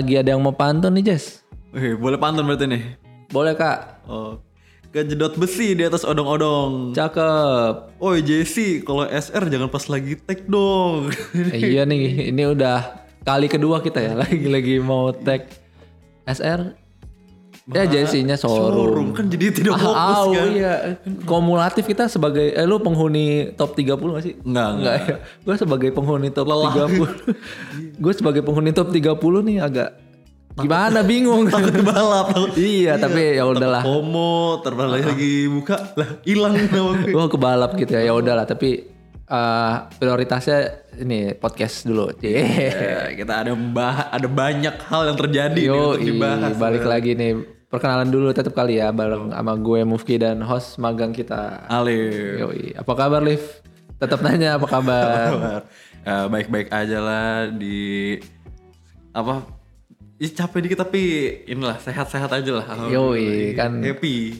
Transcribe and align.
Lagi 0.00 0.16
ada 0.16 0.32
yang 0.32 0.40
mau 0.40 0.56
pantun 0.56 0.96
nih 0.96 1.12
Jess? 1.12 1.44
Wih, 1.76 1.92
boleh 1.92 2.16
pantun 2.16 2.48
berarti 2.48 2.64
nih. 2.64 2.96
Boleh 3.28 3.52
kak? 3.52 4.00
Oh. 4.08 4.40
Kejedot 4.96 5.36
besi 5.36 5.76
di 5.76 5.84
atas 5.84 6.08
odong-odong. 6.08 6.96
Cakep. 6.96 8.00
Oi 8.00 8.24
Jesse, 8.24 8.80
kalau 8.80 9.04
SR 9.04 9.52
jangan 9.52 9.68
pas 9.68 9.84
lagi 9.92 10.16
tag 10.16 10.48
dong. 10.48 11.12
Eh, 11.52 11.76
iya 11.76 11.84
nih, 11.84 12.32
ini 12.32 12.48
udah 12.48 13.04
kali 13.28 13.44
kedua 13.52 13.84
kita 13.84 14.00
ya 14.00 14.16
lagi-lagi 14.16 14.80
mau 14.80 15.12
tag 15.12 15.44
SR. 16.24 16.79
Ya 17.66 17.84
jadinya 17.84 18.34
showroom. 18.34 19.12
kan 19.12 19.26
jadi 19.26 19.52
tidak 19.52 19.74
Ah, 19.74 19.80
fokus 19.80 20.16
ah, 20.16 20.24
kan. 20.32 20.48
iya. 20.48 20.74
Kumulatif 21.22 21.84
kita 21.84 22.06
sebagai 22.06 22.50
eh 22.50 22.64
lu 22.64 22.78
penghuni 22.78 23.26
top 23.52 23.72
30 23.72 23.94
gak 24.10 24.24
sih? 24.24 24.34
Enggak, 24.40 24.68
Enggak 24.74 24.94
ya. 24.98 25.16
Gue 25.40 25.54
sebagai 25.56 25.88
penghuni 25.90 26.28
top 26.28 26.46
30. 26.48 26.98
Gue 28.02 28.12
sebagai 28.12 28.40
penghuni 28.40 28.70
top 28.70 28.88
30 28.88 29.12
nih 29.44 29.58
agak 29.60 29.90
gimana 30.52 31.00
bingung. 31.00 31.46
Takut 31.52 31.70
kebalap. 31.70 32.26
takut- 32.28 32.56
iya, 32.56 32.96
tapi 32.96 33.34
ya 33.34 33.44
udahlah. 33.44 33.80
Homo, 33.80 34.58
terbalik 34.60 35.06
lagi 35.06 35.46
buka 35.46 35.94
lah 35.94 36.08
hilang 36.20 36.58
nama. 36.66 36.92
Gue 37.02 37.26
kebalap 37.28 37.70
gitu 37.76 37.92
ya. 37.92 38.02
Ya 38.02 38.12
udahlah, 38.12 38.44
tapi 38.44 38.88
eh, 39.30 39.74
prioritasnya 39.94 40.58
ini 40.98 41.32
podcast 41.32 41.86
dulu. 41.86 42.10
Cie. 42.12 42.42
Ya, 42.66 43.14
kita 43.14 43.46
ada 43.46 43.52
bah 43.54 44.10
ada 44.10 44.26
banyak 44.26 44.76
hal 44.82 45.02
yang 45.06 45.16
terjadi 45.16 45.54
nih 45.56 45.70
Yo, 45.70 45.94
untuk 45.94 46.02
dibahas. 46.04 46.54
balik 46.56 46.84
lagi 46.84 47.14
nih. 47.14 47.32
Perkenalan 47.66 48.10
dulu 48.10 48.34
tetap 48.34 48.50
kali 48.50 48.76
ya 48.76 48.90
bareng 48.90 49.30
sama 49.30 49.54
gue 49.54 49.86
Mufki 49.86 50.18
dan 50.18 50.42
host 50.42 50.76
magang 50.76 51.14
kita. 51.14 51.70
Alif. 51.70 52.42
Yoi, 52.42 52.74
apa 52.74 52.92
kabar 52.92 53.22
Liv? 53.22 53.38
Tetap 53.96 54.18
nanya 54.20 54.54
apa 54.58 54.66
kabar? 54.66 55.28
Eh, 56.00 56.26
baik-baik 56.26 56.66
aja 56.66 56.98
lah 56.98 57.30
di 57.46 58.18
apa 59.10 59.44
Ih, 60.16 60.28
capek 60.28 60.60
dikit 60.60 60.82
tapi 60.82 61.00
inilah 61.46 61.78
sehat-sehat 61.78 62.28
aja 62.28 62.52
lah. 62.52 62.66
Yoi, 62.86 63.54
kan 63.54 63.80
happy. 63.80 64.36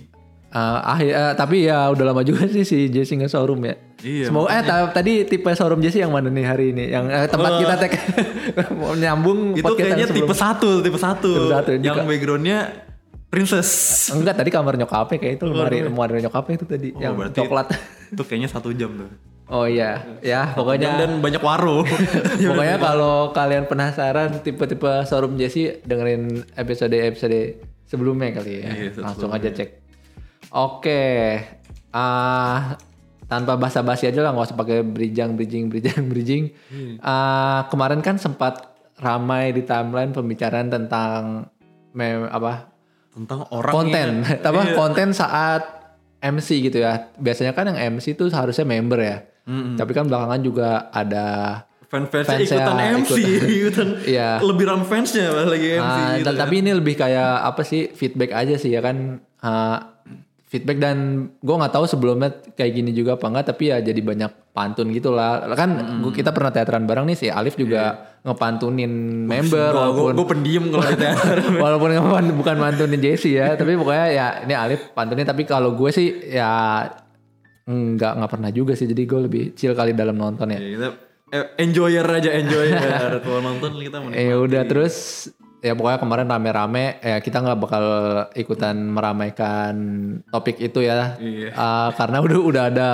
eh, 0.51 0.79
akhir, 0.85 1.09
eh, 1.09 1.33
tapi 1.35 1.57
ya 1.65 1.89
udah 1.89 2.05
lama 2.05 2.21
juga 2.21 2.45
sih 2.45 2.67
si 2.67 2.91
Jesse 2.91 3.15
nge 3.15 3.31
showroom 3.31 3.65
ya. 3.65 3.79
Iya, 4.01 4.25
Semoga 4.27 4.49
eh 4.51 4.63
ta- 4.63 4.91
tadi 4.91 5.13
tipe 5.25 5.51
showroom 5.51 5.79
Jesse 5.79 5.99
yang 5.99 6.09
mana 6.09 6.27
nih 6.27 6.43
hari 6.43 6.73
ini? 6.73 6.89
Yang 6.89 7.05
eh, 7.11 7.27
tempat 7.29 7.53
kita 7.59 7.75
tag 7.77 7.93
mau 8.73 8.97
nyambung 8.99 9.53
Itu 9.53 9.61
yang 9.67 9.77
kayaknya 9.77 10.07
sebelum- 10.07 10.25
tipe 10.25 10.35
satu, 10.35 10.71
tipe 10.81 10.97
satu. 10.97 11.31
Tipe 11.31 11.53
satu, 11.53 11.71
yang 11.77 12.05
backgroundnya 12.05 12.59
princess. 13.29 13.69
Enggak 14.11 14.35
tadi 14.35 14.49
kamar 14.49 14.75
nyokapnya 14.75 15.17
kayak 15.17 15.35
itu 15.37 15.45
lemari 15.45 15.79
lemari 15.83 16.19
nyokapnya 16.19 16.55
itu 16.57 16.67
tadi 16.67 16.89
yang 16.97 17.15
berarti- 17.15 17.39
coklat. 17.39 17.67
Itu 18.11 18.23
kayaknya 18.25 18.49
satu 18.49 18.73
jam 18.73 18.91
tuh. 18.97 19.11
Oh 19.47 19.67
iya, 19.67 20.03
ya 20.19 20.51
pokoknya 20.51 20.95
dan 20.97 21.11
banyak 21.19 21.39
warung. 21.39 21.87
pokoknya 22.51 22.77
kalau 22.77 23.31
kalian 23.31 23.67
penasaran 23.67 24.41
tipe-tipe 24.41 25.05
showroom 25.05 25.35
Jesse 25.35 25.79
dengerin 25.83 26.43
episode-episode 26.55 27.59
sebelumnya 27.85 28.31
kali 28.33 28.63
ya. 28.63 28.71
Iya, 28.71 28.91
Langsung 28.97 29.31
aja 29.31 29.47
cek. 29.47 29.71
Oke. 30.51 31.03
ah 31.91 32.79
tanpa 33.31 33.55
basa-basi 33.55 34.05
aja 34.05 34.21
lah 34.21 34.31
nggak 34.31 34.43
usah 34.45 34.59
pakai 34.59 34.83
bridging 34.83 35.33
bridging 35.33 35.65
bridging 35.73 36.03
bridging. 36.05 36.45
Ah, 36.99 37.71
kemarin 37.71 38.01
kan 38.01 38.17
sempat 38.17 38.69
ramai 38.97 39.51
di 39.51 39.63
timeline 39.63 40.11
pembicaraan 40.11 40.67
tentang 40.67 41.47
mem 41.93 42.27
apa 42.27 42.69
Tentang 43.11 43.47
orang 43.49 43.73
konten 43.73 44.09
yang- 44.21 44.43
apa 44.45 44.61
Iya. 44.65 44.75
konten 44.75 45.09
saat 45.11 45.63
MC 46.21 46.61
gitu 46.61 46.79
ya 46.79 47.09
biasanya 47.17 47.51
kan 47.51 47.65
yang 47.67 47.79
MC 47.93 48.13
itu 48.13 48.27
seharusnya 48.27 48.63
member 48.65 48.99
ya 48.99 49.19
tapi 49.73 49.91
kan 49.91 50.05
belakangan 50.05 50.41
juga 50.41 50.69
ada 50.91 51.27
Fan-fansnya 51.87 52.39
Fansnya 52.39 52.55
ikutan 52.61 52.79
MC, 52.95 53.11
ikutan. 53.59 53.89
Iya. 54.05 54.39
Lebih 54.39 54.63
rame 54.65 54.85
fansnya 54.85 55.27
lagi 55.43 55.69
MC 55.75 55.99
Ah, 55.99 56.15
gitu. 56.15 56.31
tapi 56.37 56.55
ini 56.57 56.71
lebih 56.71 56.95
kayak 56.95 57.31
apa 57.45 57.63
sih 57.63 57.91
feedback 57.91 58.31
aja 58.33 58.55
sih 58.55 58.71
ya 58.71 58.79
kan 58.79 59.19
Ah, 59.41 59.99
feedback 60.51 60.83
dan 60.83 60.97
gue 61.39 61.55
nggak 61.55 61.71
tahu 61.71 61.87
sebelumnya 61.87 62.35
kayak 62.59 62.73
gini 62.75 62.91
juga 62.91 63.15
apa 63.15 63.31
enggak 63.31 63.55
tapi 63.55 63.71
ya 63.71 63.79
jadi 63.79 64.03
banyak 64.03 64.51
pantun 64.51 64.91
gitu 64.91 65.15
lah 65.15 65.47
kan 65.55 66.03
gua- 66.03 66.11
kita 66.11 66.35
pernah 66.35 66.51
teateran 66.51 66.91
bareng 66.91 67.07
nih 67.07 67.15
si 67.15 67.27
Alif 67.31 67.55
juga 67.55 68.11
ngepantunin 68.21 68.91
member 69.25 69.71
walaupun 69.73 70.13
gue 70.13 70.27
pendiam 70.29 70.65
kalau 70.69 70.85
di 70.85 70.97
teater. 71.07 71.39
Walaupun 71.57 71.89
bukan 72.37 72.57
mantunin 72.61 73.01
Jesse 73.01 73.33
ya, 73.33 73.57
tapi 73.57 73.79
pokoknya 73.81 74.07
ya 74.13 74.27
ini 74.45 74.53
Alif 74.53 74.93
pantunnya. 74.93 75.25
Tapi 75.25 75.49
kalau 75.49 75.73
gue 75.73 75.89
sih 75.89 76.29
ya 76.29 76.85
nggak 77.65 78.13
nggak 78.21 78.31
pernah 78.31 78.51
juga 78.53 78.77
sih. 78.77 78.85
Jadi 78.85 79.03
gue 79.09 79.21
lebih 79.25 79.43
chill 79.57 79.73
kali 79.73 79.97
dalam 79.97 80.21
nonton 80.21 80.53
ya. 80.53 80.61
Ya, 80.61 80.69
kita 80.69 80.89
eh, 81.33 81.47
enjoyer 81.65 82.05
aja 82.05 82.31
enjoyer. 82.37 82.77
kalau 83.25 83.41
nonton 83.41 83.71
kita 83.81 84.05
menikmati. 84.05 84.21
Eh 84.21 84.37
udah 84.37 84.63
terus 84.69 84.95
ya 85.61 85.73
pokoknya 85.73 85.99
kemarin 85.99 86.27
rame-rame 86.27 86.85
ya 86.99 87.17
kita 87.19 87.39
nggak 87.39 87.59
bakal 87.59 87.85
ikutan 88.33 88.77
meramaikan 88.81 89.75
topik 90.27 90.57
itu 90.59 90.81
ya 90.81 91.15
Iya. 91.17 91.53
Ah, 91.53 91.89
karena 91.93 92.21
udah 92.21 92.39
udah 92.41 92.63
ada 92.67 92.91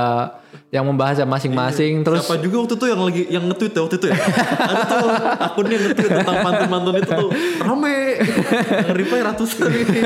yang 0.69 0.83
membahas 0.83 1.21
masing-masing 1.23 2.01
terus 2.01 2.25
Siapa 2.25 2.41
juga 2.41 2.57
waktu 2.61 2.75
itu 2.75 2.87
yang 2.87 3.01
lagi 3.01 3.23
yang 3.29 3.45
nge-tweet 3.45 3.73
ya 3.73 3.81
waktu 3.83 3.97
itu 3.97 4.07
ya. 4.09 4.17
Ada 4.59 4.83
tuh 4.85 5.09
akunnya 5.39 5.77
nge-tweet 5.79 6.11
tentang 6.13 6.37
pantun-pantun 6.43 6.95
itu 6.97 7.13
tuh 7.13 7.31
rame. 7.61 7.97
Reply 8.91 9.21
ratusan 9.23 9.69
ini. 9.71 9.99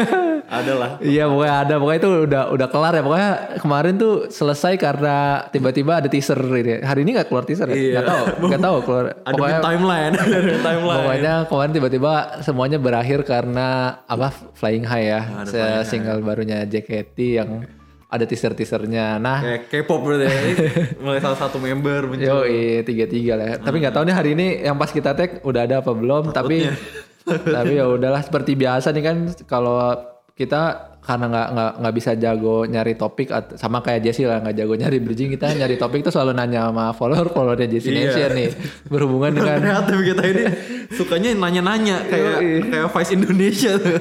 Ada 0.45 0.73
lah. 0.75 0.91
Iya 0.99 1.31
pokoknya 1.31 1.55
ada 1.57 1.75
pokoknya 1.79 1.99
itu 1.99 2.11
udah 2.27 2.43
udah 2.51 2.69
kelar 2.69 2.93
ya 2.93 3.03
pokoknya 3.03 3.31
kemarin 3.57 3.95
tuh 3.97 4.13
selesai 4.29 4.75
karena 4.77 5.17
tiba-tiba 5.49 5.93
ada 5.97 6.09
teaser 6.11 6.37
ini 6.37 6.83
hari 6.83 7.07
ini 7.07 7.15
nggak 7.15 7.29
keluar 7.31 7.47
teaser 7.47 7.71
ya 7.71 7.77
Iya. 7.77 7.93
nggak 7.95 8.07
tahu 8.07 8.25
nggak 8.51 8.61
tahu 8.61 8.77
keluar 8.83 9.05
Ada 9.15 9.31
pokoknya 9.33 9.59
timeline, 9.63 10.13
ada 10.13 10.59
timeline. 10.61 10.99
pokoknya 10.99 11.35
kemarin 11.47 11.71
tiba-tiba 11.73 12.13
semuanya 12.51 12.77
berakhir 12.77 13.23
karena 13.23 13.69
apa 14.05 14.29
flying 14.53 14.83
high 14.83 15.07
ya 15.09 15.21
Flying 15.47 15.87
single 15.87 16.21
barunya 16.21 16.67
JKT 16.67 17.17
yang 17.39 17.63
ada 18.07 18.27
teaser 18.27 18.51
teasernya 18.53 19.17
nah 19.17 19.39
Kayak 19.39 19.71
K-pop 19.71 20.01
berarti 20.03 20.27
ya. 20.27 20.35
Mulai 21.07 21.23
salah 21.23 21.39
satu 21.39 21.63
member 21.63 22.11
muncul. 22.11 22.43
Yo, 22.43 22.43
tiga 22.83 23.07
tiga 23.07 23.39
lah. 23.39 23.47
ya. 23.47 23.57
Tapi 23.63 23.79
nggak 23.79 23.95
tahu 23.95 24.03
nih 24.03 24.17
hari 24.19 24.31
ini 24.35 24.47
yang 24.61 24.75
pas 24.75 24.91
kita 24.91 25.15
tag 25.15 25.39
udah 25.47 25.63
ada 25.63 25.79
apa 25.79 25.95
belum. 25.95 26.35
Tapi 26.35 26.67
tapi 27.55 27.79
ya 27.79 27.87
udahlah 27.87 28.19
seperti 28.27 28.59
biasa 28.59 28.91
nih 28.91 29.05
kan 29.07 29.17
kalau 29.47 29.95
kita 30.35 30.91
karena 31.01 31.27
nggak 31.29 31.49
nggak 31.55 31.73
nggak 31.81 31.95
bisa 31.97 32.11
jago 32.13 32.57
nyari 32.65 32.93
topik 32.93 33.29
sama 33.57 33.81
kayak 33.81 34.05
Jesse 34.05 34.29
lah 34.29 34.41
nggak 34.41 34.57
jago 34.57 34.75
nyari 34.77 34.99
bridging 35.01 35.33
kita 35.33 35.55
nyari 35.55 35.77
topik 35.77 36.03
tuh 36.03 36.13
selalu 36.13 36.37
nanya 36.37 36.69
sama 36.69 36.93
follower 36.93 37.33
followernya 37.33 37.69
Jesse 37.69 37.89
Iya. 37.89 38.11
Nation 38.11 38.31
nih 38.37 38.49
berhubungan 38.85 39.33
dengan 39.33 39.59
kreatif 39.61 39.99
kita 40.03 40.23
ini 40.27 40.45
sukanya 40.91 41.31
nanya-nanya 41.39 42.03
kayak 42.11 42.39
kayak 42.67 42.89
Vice 42.91 43.13
Indonesia 43.15 43.73
tuh. 43.79 43.99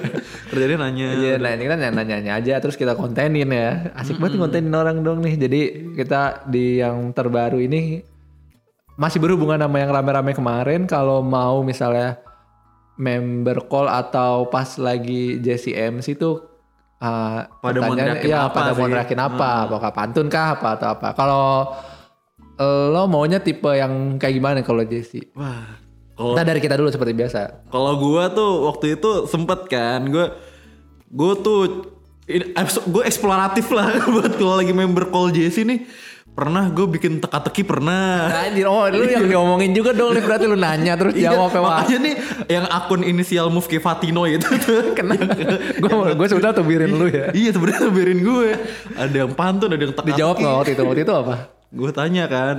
Kerjanya 0.49 0.77
nanya. 0.89 1.07
Iya, 1.13 1.33
nah 1.37 1.51
ini 1.53 1.65
kan 1.69 1.77
nanya-nanya 1.77 2.31
aja 2.41 2.57
terus 2.57 2.73
kita 2.73 2.97
kontenin 2.97 3.49
ya. 3.49 3.93
Asik 3.93 4.17
banget 4.17 4.37
nih 4.37 4.41
kontenin 4.41 4.73
orang 4.73 4.97
dong 5.05 5.21
nih. 5.21 5.35
Jadi 5.37 5.61
kita 5.93 6.49
di 6.49 6.81
yang 6.81 7.13
terbaru 7.13 7.61
ini 7.61 8.01
masih 8.97 9.21
berhubungan 9.21 9.61
sama 9.61 9.77
yang 9.77 9.93
rame-rame 9.93 10.33
kemarin. 10.33 10.89
Kalau 10.89 11.21
mau 11.21 11.61
misalnya 11.61 12.17
member 12.99 13.69
call 13.69 13.87
atau 13.87 14.49
pas 14.49 14.67
lagi 14.81 15.39
JCMC 15.39 16.19
itu 16.19 16.41
uh, 16.99 17.39
Pada 17.47 17.79
mau 17.79 17.95
neriakin 17.95 18.27
ya, 18.27 18.49
apa 18.49 18.59
pada 18.59 18.71
mau 18.75 18.89
sih? 18.89 18.91
neriakin 18.91 19.19
apa? 19.21 19.49
Apakah 19.69 19.91
pantun 19.95 20.27
kah 20.27 20.57
apa 20.57 20.69
atau 20.75 20.87
apa? 20.97 21.07
Kalau 21.15 21.45
lo 22.59 23.07
maunya 23.07 23.39
tipe 23.39 23.71
yang 23.71 24.19
kayak 24.19 24.35
gimana 24.35 24.59
kalau 24.67 24.83
JC? 24.83 25.31
Wah. 25.31 25.88
Kalau 26.19 26.35
Kita 26.35 26.43
dari 26.43 26.59
kita 26.59 26.75
dulu 26.75 26.91
seperti 26.91 27.15
biasa. 27.15 27.71
Kalau 27.71 27.95
gua 27.95 28.27
tuh 28.27 28.67
waktu 28.67 28.99
itu 28.99 29.23
sempet 29.25 29.71
kan, 29.71 30.03
gua 30.05 30.35
gua 31.07 31.33
tuh 31.33 31.87
gue 32.85 33.03
eksploratif 33.03 33.71
lah 33.71 33.89
buat 34.13 34.35
kalau 34.35 34.59
lagi 34.59 34.69
member 34.69 35.07
call 35.07 35.31
JC 35.31 35.63
nih. 35.63 35.87
Pernah 36.29 36.69
gue 36.69 36.85
bikin 36.87 37.19
teka-teki 37.19 37.65
pernah. 37.65 38.29
Anjir, 38.29 38.63
oh 38.63 38.85
lu 38.87 39.03
yang 39.03 39.25
diomongin 39.33 39.73
juga 39.73 39.91
dong, 39.91 40.13
Liv. 40.13 40.23
berarti 40.23 40.45
lu 40.45 40.55
nanya 40.55 40.95
terus 40.95 41.17
Iya, 41.17 41.33
jawab 41.33 41.51
ya, 41.51 41.59
makanya 41.59 41.97
nih 41.99 42.13
yang 42.47 42.65
akun 42.69 43.01
inisial 43.01 43.49
Mufke 43.49 43.79
Fatino 43.79 44.23
itu 44.23 44.45
tuh 44.63 44.93
Kenapa? 44.93 45.35
gue 45.75 46.15
gue 46.15 46.27
sudah 46.29 46.53
tuh 46.53 46.63
birin 46.63 46.93
lu 46.93 47.09
ya. 47.09 47.33
iya 47.33 47.49
sebenarnya 47.49 47.89
biarin 47.89 48.21
gue. 48.21 48.49
Ada 48.93 49.15
yang 49.25 49.31
pantun, 49.33 49.71
ada 49.71 49.81
yang 49.81 49.91
teka-teki. 49.91 50.15
Dijawab 50.15 50.35
nggak 50.37 50.53
waktu 50.53 50.71
itu? 50.75 50.83
Waktu 50.85 51.01
itu 51.03 51.13
apa? 51.17 51.35
Gue 51.71 51.89
tanya 51.91 52.23
kan, 52.29 52.55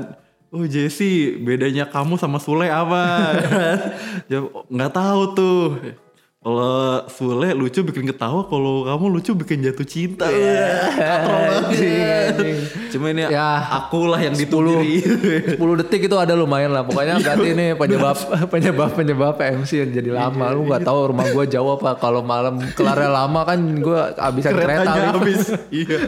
oh 0.50 0.66
Jesse 0.66 1.38
bedanya 1.38 1.86
kamu 1.86 2.18
sama 2.18 2.38
Sule 2.42 2.66
apa? 2.66 3.34
Nggak 4.74 4.92
tahu 4.92 5.22
tuh. 5.34 5.62
Kalau 6.40 7.04
Sule 7.12 7.52
lucu 7.52 7.84
bikin 7.84 8.08
ketawa, 8.08 8.48
kalau 8.48 8.88
kamu 8.88 9.12
lucu 9.12 9.36
bikin 9.36 9.60
jatuh 9.60 9.84
cinta. 9.84 10.24
Wah, 10.24 10.88
katro 10.96 11.36
banget. 11.36 12.34
Cuma 12.88 13.12
ini 13.12 13.28
Ya, 13.28 13.60
aku 13.60 14.08
lah 14.08 14.24
yang 14.24 14.32
ditubiri. 14.32 15.04
10 15.04 15.60
detik 15.84 16.08
itu 16.08 16.16
ada 16.16 16.32
lumayan 16.32 16.72
lah. 16.72 16.80
Pokoknya 16.80 17.20
berarti 17.20 17.44
ini 17.52 17.66
penyebab 17.76 18.16
penyebab 18.56 18.88
penyebab 18.96 19.36
MC 19.36 19.84
yang 19.84 19.92
jadi 19.92 20.10
lama. 20.16 20.48
Lu 20.56 20.64
nggak 20.64 20.80
tahu 20.80 21.12
rumah 21.12 21.28
gue 21.28 21.44
jauh 21.44 21.76
apa. 21.76 22.00
Kalau 22.00 22.24
malam 22.24 22.56
kelarnya 22.72 23.12
lama 23.20 23.40
kan 23.44 23.60
gue 23.60 24.00
abisan 24.16 24.56
kereta. 24.56 24.80
Keretanya 24.96 25.12
Liv. 25.12 25.20
habis. 25.20 25.42
Iya. 25.84 25.98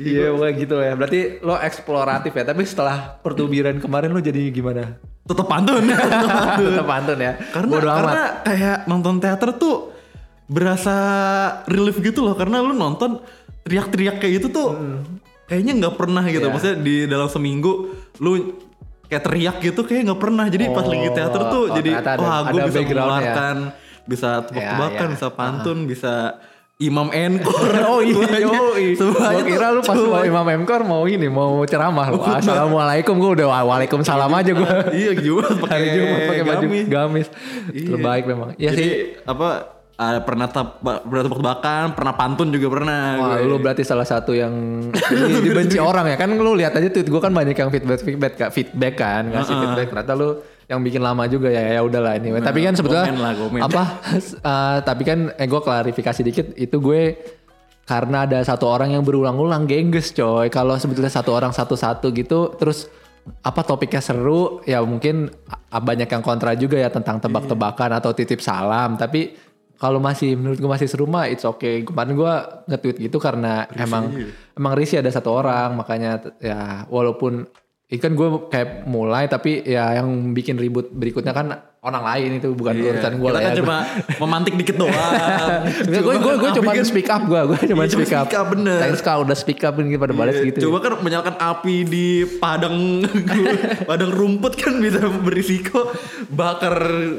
Iya 0.00 0.26
pokoknya 0.30 0.54
gitu 0.56 0.74
ya. 0.78 0.92
Berarti 0.94 1.20
lo 1.40 1.54
eksploratif 1.56 2.32
ya. 2.32 2.44
Tapi 2.44 2.62
setelah 2.62 2.96
pertubiran 3.16 3.76
kemarin 3.76 4.10
lo 4.10 4.20
jadi 4.20 4.42
gimana? 4.48 4.96
tetap 5.20 5.44
pantun. 5.44 5.84
Tetep 5.84 6.00
pantun. 6.24 6.68
Tetap 6.72 6.88
pantun 6.88 7.18
ya. 7.18 7.32
karena 7.48 7.68
Bodo 7.70 7.84
amat. 7.84 7.96
karena 7.98 8.22
kayak 8.42 8.76
nonton 8.86 9.14
teater 9.18 9.50
tuh 9.54 9.76
berasa 10.48 10.96
relief 11.66 12.00
gitu 12.00 12.22
loh 12.22 12.32
karena 12.32 12.58
lu 12.58 12.72
nonton 12.72 13.20
teriak-teriak 13.60 14.16
kayak 14.16 14.40
gitu 14.40 14.48
tuh 14.48 14.68
kayaknya 15.44 15.72
nggak 15.76 15.94
pernah 15.94 16.24
gitu 16.24 16.40
Hmm. 16.40 16.48
Iya. 16.48 16.54
maksudnya 16.54 16.76
di 16.80 16.94
dalam 17.04 17.28
seminggu 17.28 17.72
lu 18.16 18.56
kayak 19.04 19.22
teriak 19.22 19.56
gitu 19.60 19.80
kayak 19.82 20.08
nggak 20.08 20.20
pernah 20.22 20.44
jadi 20.46 20.64
pas 20.70 20.80
Oh, 20.80 20.88
lagi 20.88 21.08
teater 21.10 21.42
tuh 21.46 21.62
oh, 21.62 21.76
jadi 21.76 21.90
wah 22.16 22.40
gue 22.46 22.60
bisa 22.64 22.78
mengeluarkan 22.82 23.56
bisa 24.04 24.28
tebak-tebakan 24.42 24.96
Ya, 24.98 25.04
ya. 25.04 25.12
bisa 25.12 25.26
pantun 25.28 25.78
bisa 25.84 26.14
imam 26.78 27.10
encore 27.16 27.74
Oh 27.82 27.98
iya, 27.98 28.14
Semuanya- 28.14 28.54
yoi. 28.54 28.86
semuanya 28.94 29.34
Gua 29.34 29.50
kira 29.50 29.66
lu 29.68 29.80
pas 29.82 29.98
mau 29.98 30.22
Imam 30.22 30.46
Emkor 30.48 30.80
mau 30.86 31.02
ini, 31.04 31.26
mau 31.26 31.66
ceramah 31.66 32.06
lu. 32.08 32.22
Assalamualaikum, 32.22 33.18
gue 33.18 33.30
udah 33.34 33.46
waalaikumsalam 33.66 34.30
aja 34.30 34.52
gue. 34.54 34.70
iya 34.96 35.12
Jumat 35.12 35.58
pakai 35.66 35.88
Jumat 35.90 36.20
pakai 36.24 36.42
baju 36.44 36.66
gamis. 36.66 36.86
gamis. 36.86 37.28
Iya. 37.74 37.86
Terbaik 37.90 38.24
memang. 38.24 38.48
Ya 38.54 38.70
Jadi 38.70 38.86
sih. 38.86 38.90
apa 39.26 39.48
ah, 39.98 40.22
pernah 40.22 40.46
tep- 40.46 40.78
pernah 40.78 41.22
tebak-tebakan, 41.26 41.84
pernah 41.92 42.14
pantun 42.14 42.48
juga 42.48 42.66
pernah. 42.70 43.02
Wah, 43.18 43.36
gue. 43.36 43.50
lu 43.50 43.58
berarti 43.58 43.82
salah 43.82 44.06
satu 44.06 44.30
yang 44.30 44.54
dibenci 45.42 45.82
orang 45.82 46.06
ya 46.06 46.16
kan 46.16 46.30
lu 46.30 46.54
lihat 46.54 46.78
aja 46.78 46.86
tweet 46.86 47.10
gue 47.10 47.18
kan 47.18 47.34
banyak 47.34 47.58
yang 47.58 47.74
feedback 47.74 47.98
feedback 48.00 48.32
feedback 48.54 48.94
kan 48.94 49.26
ngasih 49.26 49.54
feedback 49.56 49.86
ternyata 49.90 50.14
lu 50.14 50.30
yang 50.68 50.84
bikin 50.84 51.00
lama 51.00 51.24
juga 51.24 51.48
ya 51.48 51.76
ya 51.76 51.80
udahlah 51.80 52.20
ini 52.20 52.44
tapi 52.44 52.60
kan 52.60 52.76
sebetulnya 52.76 53.08
komen 53.08 53.24
lah, 53.24 53.34
komen. 53.34 53.60
apa? 53.64 53.82
Eh, 54.38 54.78
tapi 54.84 55.02
kan 55.02 55.18
eh, 55.32 55.48
gue 55.48 55.60
klarifikasi 55.64 56.20
dikit 56.20 56.46
itu 56.60 56.76
gue 56.76 57.16
karena 57.88 58.28
ada 58.28 58.44
satu 58.44 58.68
orang 58.68 58.92
yang 58.92 59.00
berulang-ulang 59.00 59.64
gengges 59.64 60.12
coy. 60.12 60.52
Kalau 60.52 60.76
sebetulnya 60.76 61.08
satu 61.08 61.32
orang 61.32 61.56
satu-satu 61.56 62.12
gitu 62.12 62.52
terus 62.60 62.84
apa 63.40 63.64
topiknya 63.64 64.04
seru 64.04 64.60
ya 64.68 64.84
mungkin 64.84 65.32
banyak 65.72 66.08
yang 66.08 66.20
kontra 66.20 66.52
juga 66.52 66.76
ya 66.76 66.92
tentang 66.92 67.16
tebak-tebakan 67.16 67.96
atau 67.96 68.12
titip 68.12 68.44
salam. 68.44 69.00
Tapi 69.00 69.48
kalau 69.80 70.04
masih 70.04 70.36
menurut 70.36 70.60
gue 70.60 70.68
masih 70.68 70.84
seru 70.84 71.08
mah 71.08 71.32
it's 71.32 71.48
okay. 71.48 71.80
Kemarin 71.80 72.12
gue 72.12 72.34
nge-tweet 72.68 72.96
gitu 73.08 73.16
karena 73.16 73.64
emang 73.72 74.12
emang 74.52 74.72
risih 74.76 75.00
ada 75.00 75.08
satu 75.08 75.32
orang 75.32 75.80
makanya 75.80 76.20
ya 76.44 76.84
walaupun 76.92 77.48
ikan 77.90 78.12
gue 78.12 78.28
kayak 78.46 78.84
mulai 78.84 79.24
tapi 79.26 79.64
ya 79.64 79.96
yang 79.96 80.06
bikin 80.30 80.54
ribut 80.54 80.92
berikutnya 80.92 81.32
kan 81.32 81.46
orang 81.78 82.04
lain 82.04 82.30
itu 82.36 82.52
bukan 82.52 82.74
urusan 82.76 83.16
gue 83.16 83.22
Kita 83.22 83.32
lah 83.32 83.40
kan 83.40 83.48
ya 83.48 83.56
cuma 83.56 83.76
memantik 84.18 84.52
dikit 84.52 84.76
doang. 84.76 84.92
gue 85.86 86.14
gue 86.18 86.34
gue 86.36 86.50
cuma 86.52 86.70
speak 86.82 87.08
up 87.08 87.22
gue 87.22 87.40
gue 87.46 87.58
cuma 87.66 87.82
Iya, 87.82 87.92
speak 87.94 88.12
up 88.12 88.26
speak 88.26 88.36
up, 88.36 88.46
bener. 88.50 88.76
thanks 88.76 89.00
kau 89.00 89.22
udah 89.22 89.32
speak 89.32 89.62
up 89.62 89.78
ini 89.78 89.94
pada 89.94 90.12
balas 90.12 90.36
Iya, 90.36 90.52
gitu 90.52 90.68
Coba 90.68 90.78
kan 90.82 91.00
menyalakan 91.00 91.36
api 91.38 91.76
di 91.86 92.06
padang 92.36 92.76
padang 93.88 94.10
rumput 94.10 94.52
kan 94.54 94.76
bisa 94.76 95.00
berisiko 95.16 95.88
bakar 96.28 96.76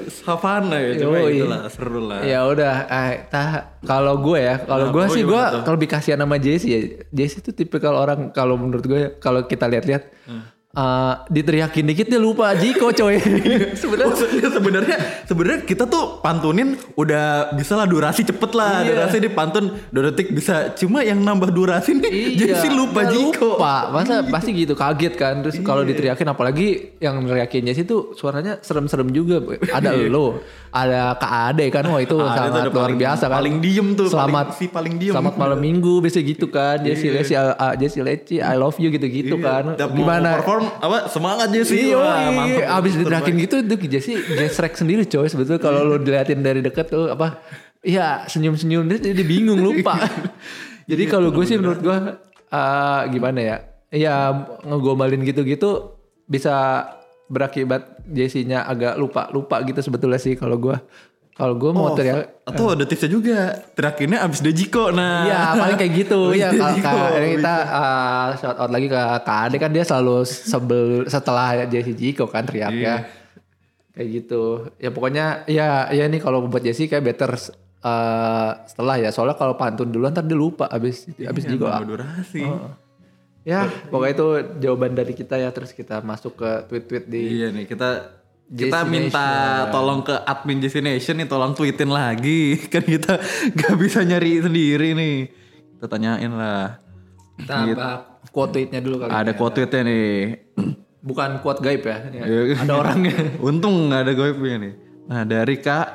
savana 0.07 0.77
ya. 0.77 1.01
Coba 1.01 1.18
Yoi. 1.19 1.33
itulah 1.39 1.60
seru 1.68 2.00
lah. 2.04 2.19
ya 2.21 2.39
udah 2.44 2.75
eh, 2.86 3.25
tah 3.25 3.50
kalau 3.81 4.19
gue 4.19 4.38
ya 4.39 4.56
kalau 4.62 4.86
Nah, 4.86 4.94
gue 4.94 5.01
oh, 5.01 5.10
sih 5.10 5.24
gue 5.24 5.33
tuh? 5.42 5.62
kalau 5.62 5.75
lebih 5.75 5.89
kasihan 5.89 6.19
sama 6.19 6.38
Jesse 6.38 6.68
ya 6.68 6.80
Jesse 7.10 7.39
itu 7.39 7.51
tipikal 7.54 7.95
orang 7.95 8.30
kalau 8.30 8.54
menurut 8.54 8.83
gue 8.83 9.00
ya, 9.00 9.10
kalau 9.18 9.44
kita 9.44 9.66
lihat-lihat 9.66 10.04
Hmm. 10.30 10.45
Eh, 10.71 11.13
diteriakin 11.27 11.86
dikit 11.86 12.07
dia 12.07 12.18
lupa 12.18 12.54
Jiko 12.54 12.89
coy 12.89 13.18
Sebenarnya 13.81 14.16
sebenarnya 14.50 14.98
sebenarnya 15.25 15.60
kita 15.63 15.83
tuh 15.86 16.19
pantunin 16.19 16.69
udah 16.94 17.25
bisa 17.51 17.74
lah 17.74 17.86
durasi 17.86 18.21
cepet 18.21 18.51
lah 18.51 18.81
Iya. 18.81 18.89
durasi 18.95 19.18
dipantun 19.19 19.66
2 19.89 20.07
detik 20.07 20.30
bisa 20.30 20.56
cuma 20.74 21.01
yang 21.01 21.19
nambah 21.19 21.50
durasi 21.50 21.95
nih 21.95 22.36
jadi 22.36 22.54
sih 22.60 22.69
lupa 22.69 23.01
dia 23.04 23.18
Jiko 23.18 23.50
Iya, 23.50 23.56
lupa. 23.56 23.75
Masa 23.92 24.16
pasti 24.25 24.50
gitu 24.54 24.74
kaget 24.74 25.13
kan. 25.16 25.42
Terus 25.42 25.57
kalau 25.62 25.81
Iya. 25.81 25.89
diteriakin 25.92 26.27
apalagi 26.27 26.68
yang 26.98 27.18
neriakin 27.19 27.66
Jesse 27.66 27.83
itu 27.83 28.13
suaranya 28.13 28.60
serem-serem 28.60 29.10
juga. 29.10 29.42
Ada 29.66 29.95
lo, 30.06 30.39
ada 30.69 31.16
Kak 31.16 31.31
Ade 31.50 31.66
kan. 31.69 31.83
Wah 31.83 32.00
itu 32.00 32.13
Iya. 32.16 32.21
Tuh 32.21 32.30
sangat 32.30 32.51
ada 32.54 32.69
luar 32.69 32.75
paling- 32.86 33.00
biasa 33.00 33.24
kan. 33.24 33.33
paling 33.33 33.56
diem 33.60 33.88
tuh, 33.94 34.07
Selamat 34.07 34.45
paling- 34.48 34.57
si 34.60 34.66
paling 34.68 34.95
diem. 34.98 35.12
Selamat 35.12 35.36
malam 35.36 35.60
minggu 35.60 35.94
bisa 36.00 36.19
gitu 36.19 36.48
kan. 36.48 36.77
Jesse 36.80 37.06
Iya. 37.06 37.13
Leci, 37.16 37.33
ah, 37.36 37.74
Jesse 37.74 38.00
Leci, 38.00 38.36
I 38.38 38.56
love 38.56 38.77
you 38.77 38.89
gitu-gitu 38.89 39.36
kan. 39.39 39.75
Gimana? 39.75 40.39
Perform 40.59 40.83
apa 40.83 40.97
semangat 41.07 41.47
sih 41.63 41.89
Iya, 41.89 41.97
Wah, 41.97 42.29
mantep. 42.35 42.65
abis 42.67 42.94
diterakin 43.00 43.35
gitu, 43.39 43.56
tuh 43.63 43.77
Jesse 43.88 44.13
gesrek 44.19 44.73
sendiri 44.75 45.03
coy. 45.07 45.27
Sebetulnya 45.31 45.61
kalau 45.61 45.81
lu 45.88 45.95
diliatin 46.03 46.44
dari 46.44 46.59
deket 46.59 46.91
tuh 46.91 47.09
apa? 47.09 47.39
Iya 47.79 48.27
senyum-senyum 48.27 48.91
dia 48.91 49.00
jadi 49.00 49.23
bingung 49.23 49.63
lupa. 49.63 49.95
jadi 50.91 51.03
kalau 51.07 51.31
gue 51.31 51.45
sih 51.47 51.56
menurut 51.56 51.79
gue 51.79 51.97
eh, 52.51 53.01
gimana 53.15 53.39
ya? 53.39 53.57
Ya 53.89 54.15
ngegombalin 54.67 55.23
gitu-gitu 55.25 55.97
bisa 56.29 56.85
berakibat 57.29 58.03
Jesse-nya 58.09 58.65
agak 58.65 58.97
lupa 58.97 59.29
lupa 59.33 59.61
gitu 59.63 59.79
sebetulnya 59.79 60.19
sih 60.19 60.35
kalau 60.35 60.59
gue. 60.59 60.75
Kalau 61.39 61.56
gue 61.56 61.71
mau 61.71 61.88
Oh, 61.88 61.95
teriak 61.95 62.44
atau 62.44 62.75
ada 62.75 62.83
tipsnya 62.83 63.07
juga. 63.07 63.56
Terakhirnya 63.71 64.27
abis 64.27 64.44
Dejiko 64.44 64.91
nah. 64.91 65.24
Iya 65.24 65.39
paling 65.56 65.77
kayak 65.80 65.94
gitu. 65.95 66.19
Abis 66.36 66.39
ya 66.44 66.83
kalau 66.83 67.07
kita 67.15 67.56
uh, 67.63 68.27
shout 68.36 68.57
out 68.59 68.68
lagi 68.68 68.91
ke 68.91 69.00
Kak 69.24 69.39
Ade. 69.47 69.56
Kan 69.56 69.71
dia 69.71 69.88
selalu 69.88 70.27
sebel 70.27 71.07
setelah 71.07 71.63
Jesse 71.63 71.95
Jiko 71.95 72.27
kan 72.27 72.44
teriaknya. 72.44 73.07
Kayak 73.95 74.07
gitu. 74.12 74.68
Ya 74.75 74.91
pokoknya 74.91 75.47
ya 75.47 75.88
ya 75.89 76.03
ini 76.06 76.19
kalau 76.19 76.44
buat 76.44 76.59
Jesse 76.59 76.91
kayak 76.91 77.07
better 77.07 77.31
uh, 77.81 78.51
setelah 78.68 79.00
ya. 79.00 79.09
Soalnya 79.09 79.39
kalau 79.39 79.56
pantun 79.56 79.88
duluan 79.88 80.12
ntar 80.12 80.27
dia 80.27 80.35
lupa 80.35 80.68
abis 80.68 81.07
abis 81.15 81.44
Iya, 81.47 81.56
Jiko. 81.56 81.71
nambah 81.71 81.88
durasi. 81.88 82.44
Ya 83.47 83.63
pokoknya 83.88 84.12
itu 84.12 84.27
jawaban 84.59 84.92
dari 84.92 85.15
kita 85.15 85.39
ya. 85.39 85.56
Terus 85.56 85.71
kita 85.71 86.03
masuk 86.03 86.35
ke 86.35 86.68
tweet-tweet 86.68 87.07
di 87.07 87.21
iya 87.39 87.47
nih 87.50 87.63
kita 87.63 88.19
kita 88.50 88.81
minta 88.86 89.28
tolong 89.69 90.01
ke 90.01 90.16
admin 90.25 90.57
Jesse 90.57 90.81
Nation 90.81 91.22
nih 91.22 91.30
tolong 91.30 91.54
tweetin 91.54 91.94
lagi 91.94 92.57
kan 92.73 92.81
kita 92.81 93.21
gak 93.54 93.76
bisa 93.78 94.02
nyari 94.02 94.42
sendiri 94.42 94.97
nih 94.97 95.18
kita 95.78 95.85
tanyain 95.85 96.33
lah 96.33 96.81
kita 97.40 97.56
bahas 97.78 98.30
quote 98.33 98.52
tweetnya 98.57 98.81
dulu 98.81 99.06
kali 99.06 99.09
ada 99.14 99.31
ya. 99.31 99.38
quote 99.38 99.54
tweetnya 99.54 99.81
nih 99.85 100.09
bukan 101.00 101.40
quote 101.40 101.64
gaib 101.64 101.83
ya, 101.88 101.97
Ini 102.12 102.18
Iya. 102.19 102.56
ada 102.68 102.73
orangnya 102.76 103.16
Untung 103.47 103.88
nggak 103.88 104.02
ada 104.04 104.14
goibnya 104.14 104.56
nih. 104.59 104.73
Nah 105.07 105.21
dari 105.23 105.56
kak 105.57 105.88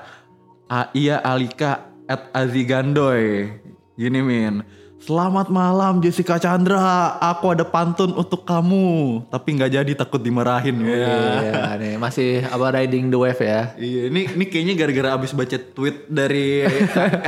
Aia 0.64 1.21
Alika 1.21 1.93
at 2.09 2.33
Azigandoy. 2.33 3.52
Gini 3.95 4.21
Min. 4.25 4.64
Selamat 5.04 5.52
malam 5.52 6.00
Jessica 6.00 6.40
Chandra. 6.40 7.20
Aku 7.20 7.52
ada 7.52 7.61
pantun 7.61 8.16
untuk 8.16 8.49
kamu. 8.49 9.20
Tapi 9.28 9.49
nggak 9.52 9.70
jadi 9.76 9.92
takut 9.92 10.16
dimarahin. 10.16 10.80
Ya. 10.80 10.96
iya 11.44 11.62
nih 11.76 12.00
masih 12.00 12.40
apa 12.49 12.73
riding 12.73 13.12
the 13.12 13.18
wave 13.20 13.37
ya 13.37 13.76
Iya, 13.76 14.08
ini 14.08 14.32
ini 14.32 14.44
kayaknya 14.49 14.75
gara-gara 14.80 15.08
abis 15.20 15.37
baca 15.37 15.61
tweet 15.61 16.08
dari 16.08 16.64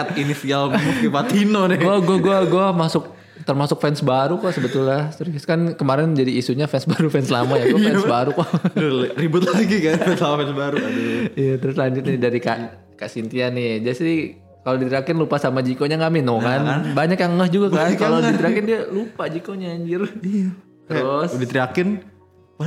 at 0.01 0.09
inisial 0.17 0.73
Mufi 0.73 1.13
Patino 1.13 1.69
nih. 1.69 1.77
Gue 1.77 2.01
gue 2.01 2.17
gue 2.17 2.39
gue 2.49 2.67
masuk 2.73 3.13
termasuk 3.45 3.77
fans 3.77 4.01
baru 4.01 4.41
kok 4.41 4.57
sebetulnya. 4.57 5.13
Serius 5.13 5.45
kan 5.45 5.77
kemarin 5.77 6.17
jadi 6.17 6.33
isunya 6.33 6.65
fans 6.65 6.89
baru 6.89 7.13
fans 7.13 7.29
lama 7.29 7.61
ya. 7.61 7.77
Gue 7.77 7.93
fans 7.93 8.09
baru 8.09 8.31
kok. 8.41 8.49
Aduh, 8.73 9.13
ribut 9.21 9.45
lagi 9.45 9.85
kan 9.85 10.17
sama 10.17 10.41
fans 10.41 10.57
baru. 10.57 10.81
Aduh. 10.81 11.29
Iya 11.37 11.61
terus 11.61 11.77
lanjut 11.77 12.09
nih 12.09 12.17
dari 12.17 12.41
kak 12.41 12.97
kak 12.97 13.13
Cynthia 13.13 13.53
nih. 13.53 13.85
Jadi 13.85 14.46
kalau 14.67 14.83
diterakin 14.83 15.15
lupa 15.15 15.39
sama 15.39 15.63
Jikonya 15.63 15.95
nggak 15.95 16.11
minum 16.11 16.43
kan. 16.43 16.91
Banyak 16.91 17.15
yang 17.15 17.39
ngeh 17.39 17.51
juga 17.55 17.67
kan. 17.71 17.95
Kalau 17.95 18.19
diterakin 18.19 18.65
dia 18.67 18.83
lupa 18.91 19.31
Jikonya 19.31 19.79
anjir. 19.79 20.03
Iya. 20.19 20.51
Terus 20.91 21.31
Udah 21.39 21.47
teriakin 21.47 21.89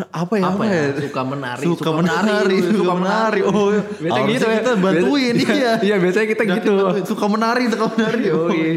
apa 0.08 0.34
ya? 0.38 0.44
apa 0.48 0.64
ya? 0.64 0.82
Suka 0.96 1.22
menari. 1.28 1.64
Suka 1.66 1.90
menari, 1.92 2.58
suka 2.64 2.94
menari. 2.96 3.42
Oh, 3.44 3.74
Biasanya 4.00 4.16
harusnya 4.16 4.32
gitu 4.32 4.46
ya. 4.48 4.56
kita 4.56 4.72
bantuin 4.78 5.34
Biasa- 5.36 5.56
iya. 5.60 5.74
Iya 5.84 5.96
biasanya 6.00 6.28
kita 6.30 6.42
Udah 6.42 6.56
gitu. 6.56 6.74
suka 7.04 7.26
menari, 7.28 7.64
suka 7.68 7.86
menari. 7.92 8.24
Oh. 8.32 8.48
Yoi. 8.48 8.72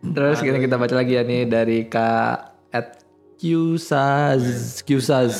Terus 0.00 0.38
kita 0.40 0.56
kita 0.56 0.76
baca 0.80 0.94
lagi 0.96 1.12
ya 1.12 1.22
nih 1.22 1.44
dari 1.44 1.78
Kak 1.84 2.36
at 2.72 3.04
Qsaz 3.36 4.80
Qsaz. 4.80 5.34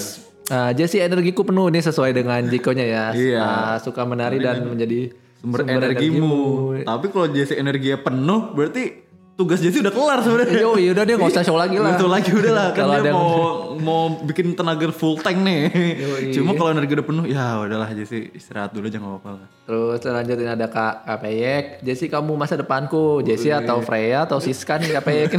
Nah, 0.51 0.75
Jesse 0.75 0.99
energiku 0.99 1.47
penuh 1.47 1.71
nih 1.71 1.81
sesuai 1.81 2.13
dengan 2.13 2.45
Jikonya 2.45 2.85
ya. 2.85 3.05
Iya. 3.15 3.41
Nah, 3.41 3.75
suka 3.79 4.03
menari 4.03 4.37
dan 4.37 4.67
menjadi 4.67 5.15
Sumber, 5.41 5.65
energimu. 5.65 6.37
Tapi 6.81 7.07
kalau 7.09 7.27
Jesse 7.29 7.55
energinya 7.55 7.97
penuh, 7.97 8.53
berarti 8.53 9.09
tugas 9.35 9.57
Jesse 9.57 9.81
udah 9.81 9.89
kelar 9.89 10.21
sebenarnya. 10.21 10.61
Yo, 10.61 10.77
udah 10.77 11.01
dia 11.01 11.17
nggak 11.17 11.33
usah 11.33 11.41
show 11.41 11.57
lagi 11.57 11.81
lah. 11.81 11.97
Itu 11.97 12.07
lagi 12.07 12.29
udah 12.29 12.53
lah 12.53 12.67
kan 12.77 12.85
Kalau 12.85 12.95
dia 12.95 13.09
yang- 13.09 13.17
mau 13.17 13.33
mau 13.81 14.03
bikin 14.21 14.53
tenaga 14.53 14.85
full 14.93 15.17
tank 15.17 15.41
nih. 15.41 15.73
Yoi. 15.97 16.25
Cuma 16.37 16.53
kalau 16.53 16.77
energi 16.77 16.93
udah 16.93 17.07
penuh, 17.07 17.25
ya 17.25 17.57
udahlah 17.57 17.89
Jesse 17.91 18.29
istirahat 18.31 18.71
dulu 18.71 18.85
aja 18.85 19.01
nggak 19.01 19.13
apa-apa 19.17 19.31
lah. 19.33 19.47
Terus 19.65 20.01
lanjutin 20.05 20.45
ada 20.47 20.67
Kak 20.69 21.09
Kapeyek. 21.09 21.65
Jesse 21.81 22.07
kamu 22.07 22.37
masa 22.37 22.61
depanku. 22.61 23.25
Jesse 23.25 23.49
atau 23.49 23.81
Freya 23.81 24.29
atau 24.29 24.37
Siska 24.37 24.77
nih 24.77 24.93
Kapeyek. 24.93 25.33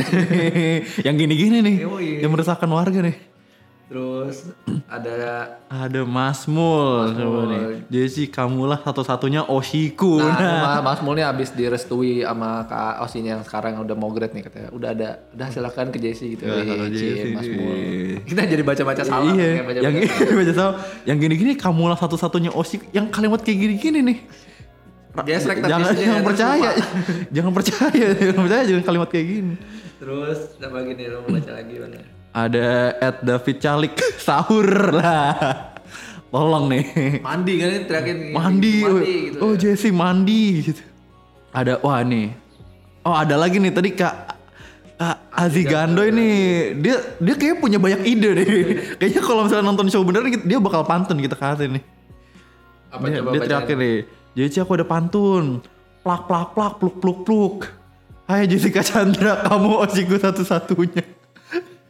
yang 1.05 1.13
gini-gini 1.13 1.61
nih, 1.61 1.75
Yoi. 1.85 2.25
yang 2.25 2.33
meresahkan 2.33 2.65
warga 2.65 3.05
nih. 3.05 3.30
Terus 3.91 4.47
ada 4.87 5.51
Ada 5.67 6.07
Mas 6.07 6.47
Mul, 6.47 7.11
coba 7.11 7.39
nih. 7.51 7.83
Jesse 7.91 8.31
kamulah 8.31 8.79
satu-satunya 8.79 9.43
Oshiku. 9.43 10.15
Nah, 10.15 10.31
Nah, 10.39 10.79
Mas, 10.79 10.79
Mas 10.79 10.99
Mul 11.03 11.19
nih 11.19 11.27
abis 11.27 11.51
direstui 11.51 12.23
sama 12.23 12.63
Kak 12.71 13.03
Osinya 13.03 13.35
yang 13.35 13.43
sekarang 13.43 13.83
udah 13.83 13.91
mau 13.91 14.07
grade 14.15 14.31
nih 14.31 14.47
katanya. 14.47 14.71
Udah 14.71 14.89
ada, 14.95 15.09
udah 15.35 15.47
silakan 15.51 15.91
ke 15.91 15.99
JC 15.99 16.39
gitu. 16.39 16.47
Ya, 16.47 16.63
Wih, 16.63 16.87
JC. 16.87 17.35
Mas 17.35 17.47
Mul. 17.51 17.75
Kita 18.23 18.41
jadi 18.47 18.63
baca-baca 18.63 19.03
salah. 19.03 19.35
iya, 19.35 19.59
kayak 19.59 19.65
baca-baca 19.67 19.91
yang 19.91 20.07
salah. 20.07 20.35
baca 20.39 20.53
salah. 20.55 20.75
Yang 21.03 21.17
gini-gini 21.27 21.51
kamulah 21.59 21.97
satu-satunya 21.99 22.51
Oshiku. 22.55 22.87
Yang 22.95 23.11
kalimat 23.11 23.43
kayak 23.43 23.59
gini-gini 23.59 23.99
nih. 24.07 24.17
Gesrek 25.11 25.59
tapi 25.59 25.67
jangan 25.67 25.91
jangan 26.07 26.23
percaya, 26.23 26.69
jangan 27.35 27.51
percaya, 27.51 28.05
jangan 28.15 28.41
percaya 28.47 28.63
jangan 28.63 28.83
kalimat 28.87 29.07
kayak 29.11 29.27
gini. 29.27 29.55
Terus 29.99 30.39
apa 30.63 30.77
gini 30.87 31.03
lo 31.11 31.27
mau 31.27 31.35
baca 31.35 31.51
lagi 31.51 31.75
mana? 31.75 32.20
Ada 32.31 32.95
at 32.99 33.15
David 33.23 33.57
Calik. 33.59 33.95
Sahur 34.25 34.67
lah. 34.95 35.75
Tolong 36.31 36.71
nih. 36.71 36.85
Mandi 37.19 37.53
kan 37.59 37.67
ini 37.67 37.79
teriakin 37.83 38.15
gini, 38.15 38.31
mandi, 38.31 38.75
mandi 38.79 39.15
gitu. 39.27 39.37
oh 39.43 39.53
Jesse 39.59 39.91
mandi. 39.91 40.43
Gitu 40.63 40.81
ada 41.51 41.83
wah 41.83 41.99
nih. 41.99 42.31
Oh 43.03 43.11
ada 43.11 43.35
lagi 43.35 43.59
nih. 43.59 43.71
Tadi 43.75 43.89
kak 43.91 44.15
kak 44.95 45.17
Azi 45.35 45.67
Gando 45.67 45.99
ini 46.07 46.27
dia 46.79 47.03
dia 47.19 47.35
kayak 47.35 47.59
punya 47.59 47.77
banyak 47.77 48.01
ide 48.07 48.29
deh. 48.31 48.47
Kayaknya 48.99 49.21
kalau 49.21 49.41
misalnya 49.43 49.65
nonton 49.67 49.91
show 49.91 50.07
gitu, 50.07 50.47
dia 50.47 50.59
bakal 50.63 50.87
pantun 50.87 51.19
kita 51.19 51.35
kasih 51.35 51.67
nih. 51.67 51.83
Apa 52.91 53.05
dia, 53.07 53.19
coba 53.19 53.29
dia 53.35 53.39
teriakin 53.43 53.77
nih. 53.77 53.95
Jesse 54.31 54.63
aku 54.63 54.79
ada 54.79 54.87
pantun. 54.87 55.59
Plak 56.01 56.31
plak 56.31 56.55
plak 56.55 56.73
pluk 56.79 56.95
pluk 57.03 57.19
pluk. 57.27 57.57
Hai 58.23 58.47
Jessica 58.47 58.79
Chandra. 58.79 59.41
Kamu 59.51 59.83
osiku 59.83 60.15
satu-satunya 60.15 61.20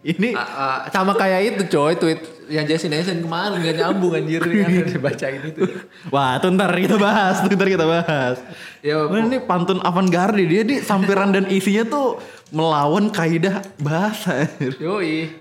ini 0.03 0.33
Ah, 0.33 0.41
ah, 0.41 0.77
sama 0.89 1.13
kayak 1.13 1.39
itu 1.55 1.63
coy 1.67 1.93
tweet 1.93 2.19
yang 2.47 2.65
Jesse 2.65 2.85
Nation 2.85 3.19
kemarin 3.19 3.59
gak 3.59 3.77
nyambung 3.77 4.11
anjir 4.11 4.41
yang 4.43 4.67
dibacain 4.89 5.39
itu. 5.41 5.63
Wah, 6.09 6.35
itu 6.35 6.47
ntar 6.49 6.73
kita 6.73 6.97
bahas, 6.97 7.39
itu 7.39 7.53
ntar 7.53 7.69
kita 7.69 7.85
bahas. 7.85 8.37
Ya, 8.81 8.97
Nah, 8.99 9.21
ini 9.21 9.39
pantun 9.39 9.79
avant-garde 9.79 10.43
dia 10.43 10.61
nih 10.61 10.81
sampiran 10.81 11.31
dan 11.31 11.47
isinya 11.47 11.85
tuh 11.85 12.19
melawan 12.49 13.07
kaidah 13.07 13.61
bahasa. 13.77 14.51
Yoi. 14.77 15.31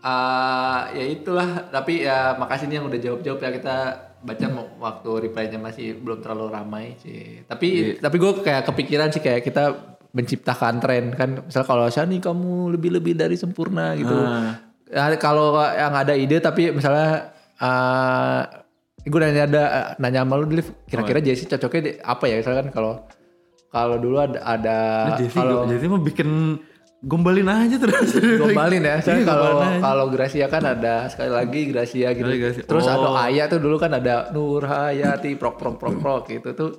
Ah, 0.00 0.88
ya 0.90 1.04
itulah. 1.04 1.68
Tapi 1.68 2.02
ya 2.02 2.32
makasih 2.34 2.64
nih 2.64 2.76
yang 2.76 2.86
udah 2.86 2.96
jawab-jawab 2.98 3.38
ya 3.38 3.50
kita 3.52 3.76
baca 4.18 4.46
mau- 4.48 4.72
waktu 4.80 5.10
reply-nya 5.22 5.58
masih 5.58 5.94
belum 5.96 6.18
terlalu 6.18 6.46
ramai 6.48 6.96
sih. 6.96 7.44
Tapi 7.44 7.98
tapi 7.98 8.16
gue 8.16 8.32
kayak 8.40 8.62
kepikiran 8.64 9.10
sih 9.10 9.20
kayak 9.20 9.42
kita 9.42 9.97
menciptakan 10.18 10.82
tren 10.82 11.14
kan. 11.14 11.46
Misal 11.46 11.62
kalau 11.62 11.86
Shani 11.86 12.18
kamu 12.18 12.74
lebih-lebih 12.74 13.14
dari 13.14 13.38
sempurna 13.38 13.94
gitu. 13.94 14.18
Ya, 14.90 15.14
kalau 15.20 15.54
yang 15.54 15.94
ada 15.94 16.18
ide 16.18 16.42
tapi 16.42 16.74
misalnya 16.74 17.30
eh 17.58 18.42
gue 19.06 19.20
nanya 19.22 19.42
ada 19.46 19.62
nanya 20.02 20.26
sama 20.26 20.34
lu 20.42 20.46
kira-kira 20.90 21.22
Jesse 21.22 21.46
cocoknya 21.46 21.80
di, 21.80 21.90
apa 22.02 22.24
ya 22.26 22.34
misalkan 22.42 22.68
kalau 22.74 23.06
kalau 23.68 23.96
dulu 24.00 24.16
ada 24.18 24.38
ada 24.42 24.78
Jesse, 25.16 25.38
kalau 25.38 25.68
Jesse 25.70 25.86
mah 25.86 26.02
bikin 26.02 26.58
gombalin 27.04 27.46
aja 27.46 27.76
terus. 27.78 28.10
gombalin 28.42 28.82
ya. 28.82 28.98
Saya 28.98 29.22
Iya, 29.22 29.26
kalau 29.28 29.50
kalau 29.78 30.04
Gracia 30.10 30.46
kan 30.50 30.62
ada 30.66 31.06
sekali 31.06 31.30
lagi 31.30 31.60
Gracia 31.70 32.08
gitu. 32.10 32.26
Gracia. 32.26 32.64
Terus 32.66 32.84
Oh. 32.90 32.94
ada 32.94 33.08
Ayah 33.30 33.46
tuh 33.46 33.60
dulu 33.62 33.76
kan 33.78 33.94
ada 33.94 34.34
Nur 34.34 34.66
Hayati 34.66 35.38
prok 35.38 35.60
prok 35.60 35.78
prok 35.78 35.96
prok 36.02 36.22
gitu 36.26 36.50
tuh 36.58 36.70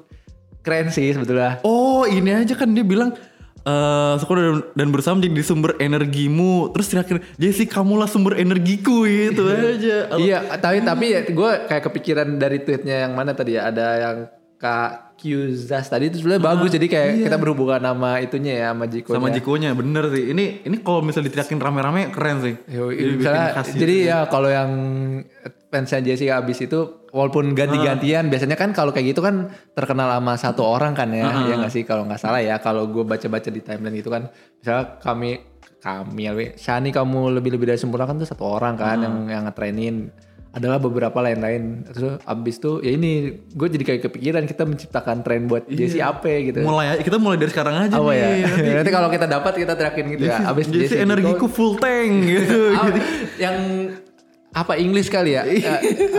keren 0.59 0.91
sih 0.91 1.15
sebetulnya. 1.15 1.63
Oh, 1.63 2.03
ini 2.03 2.35
aja 2.35 2.51
kan 2.57 2.67
dia 2.75 2.83
bilang 2.83 3.15
sekolah 4.21 4.41
dan, 4.41 4.57
dan 4.75 4.87
bersama 4.93 5.17
jadi 5.21 5.43
sumber 5.45 5.75
energimu. 5.79 6.71
Terus 6.75 6.87
terakhir 6.91 7.17
Jesse 7.35 7.65
kamulah 7.65 8.09
sumber 8.09 8.37
energiku 8.37 9.05
gitu 9.07 9.47
aja. 9.53 10.11
Iya, 10.17 10.39
tapi 10.59 10.83
tapi 10.83 11.05
ya 11.13 11.21
gue 11.25 11.51
kayak 11.67 11.83
kepikiran 11.91 12.27
dari 12.39 12.61
tweetnya 12.61 13.07
yang 13.07 13.13
mana 13.17 13.33
tadi 13.33 13.55
ya. 13.55 13.69
Ada 13.69 13.87
yang 13.99 14.17
Kak 14.59 15.15
Qzas 15.19 15.87
tadi 15.87 16.11
itu 16.11 16.19
sebenarnya 16.19 16.43
bagus. 16.43 16.69
Jadi 16.71 16.87
kayak 16.91 17.27
kita 17.27 17.37
berhubungan 17.39 17.79
sama 17.79 18.19
itunya 18.23 18.53
ya 18.59 18.67
sama 18.71 18.85
Jiko. 18.87 19.11
Ah, 19.11 19.15
iya. 19.15 19.19
sama 19.19 19.29
Jikonya 19.31 19.69
bener 19.75 20.03
sih. 20.11 20.23
Ini 20.31 20.45
ini 20.67 20.75
kalau 20.83 20.99
misalnya 21.03 21.31
diteriakin 21.31 21.59
rame-rame 21.59 22.01
keren 22.11 22.37
sih. 22.43 22.55
Yo, 22.67 22.91
Jadi 22.91 23.13
misalnya, 23.19 23.47
jadi 23.63 23.95
ya 24.03 24.19
kalau 24.27 24.47
yang 24.51 24.71
fansnya 25.69 26.01
Jessica 26.01 26.41
abis 26.41 26.65
itu 26.65 27.05
walaupun 27.13 27.53
ganti-gantian 27.53 28.29
biasanya 28.29 28.57
kan 28.57 28.73
kalau 28.73 28.89
kayak 28.89 29.13
gitu 29.13 29.21
kan 29.21 29.53
terkenal 29.77 30.09
sama 30.09 30.33
satu 30.37 30.65
orang 30.65 30.97
kan 30.97 31.13
ya 31.13 31.29
ya 31.45 31.55
nggak 31.61 31.73
sih? 31.73 31.85
Kalau 31.85 32.05
nggak 32.09 32.21
salah 32.21 32.41
ya 32.41 32.57
kalau 32.57 32.89
gue 32.89 33.05
baca-baca 33.05 33.49
di 33.53 33.61
timeline 33.61 33.97
itu 34.01 34.09
kan 34.09 34.33
misalnya 34.61 34.97
kami 35.01 35.39
kami 35.79 36.21
ya 36.27 36.33
Shani 36.57 36.89
kamu 36.91 37.39
lebih-lebih 37.39 37.69
dari 37.69 37.79
sempurna 37.79 38.09
kan 38.09 38.19
tuh 38.19 38.27
satu 38.27 38.43
orang 38.43 38.75
kan 38.75 38.99
yang 38.99 39.15
yang 39.29 39.43
ngetrenin 39.47 40.11
adalah 40.49 40.81
beberapa 40.81 41.21
lain-lain 41.21 41.85
terus 41.85 42.17
abis 42.25 42.57
tuh 42.57 42.81
ya 42.81 42.97
ini 42.97 43.37
gue 43.53 43.67
jadi 43.69 43.83
kayak 43.85 44.01
kepikiran 44.09 44.43
kita 44.49 44.65
menciptakan 44.65 45.21
tren 45.21 45.45
buat 45.45 45.69
Jessie 45.69 46.01
apa 46.01 46.25
gitu. 46.41 46.65
Mulai 46.65 47.05
kita 47.05 47.21
mulai 47.21 47.37
dari 47.37 47.53
sekarang 47.53 47.85
aja 47.85 47.93
apa 47.93 48.11
nih 48.17 48.17
ya? 48.17 48.81
nanti 48.81 48.89
kalau 48.89 49.13
kita 49.13 49.29
dapat 49.29 49.53
kita 49.61 49.73
teriakin 49.77 50.05
gitu 50.17 50.25
ya. 50.25 50.49
Abis 50.49 50.65
Jesse 50.73 50.97
Jessie 50.97 51.05
energiku 51.05 51.45
full 51.45 51.77
tank 51.77 52.11
gitu. 52.33 52.73
Ah, 52.73 52.89
yang 53.37 53.57
apa 54.51 54.73
Inggris 54.75 55.07
kali 55.07 55.33
ya? 55.33 55.43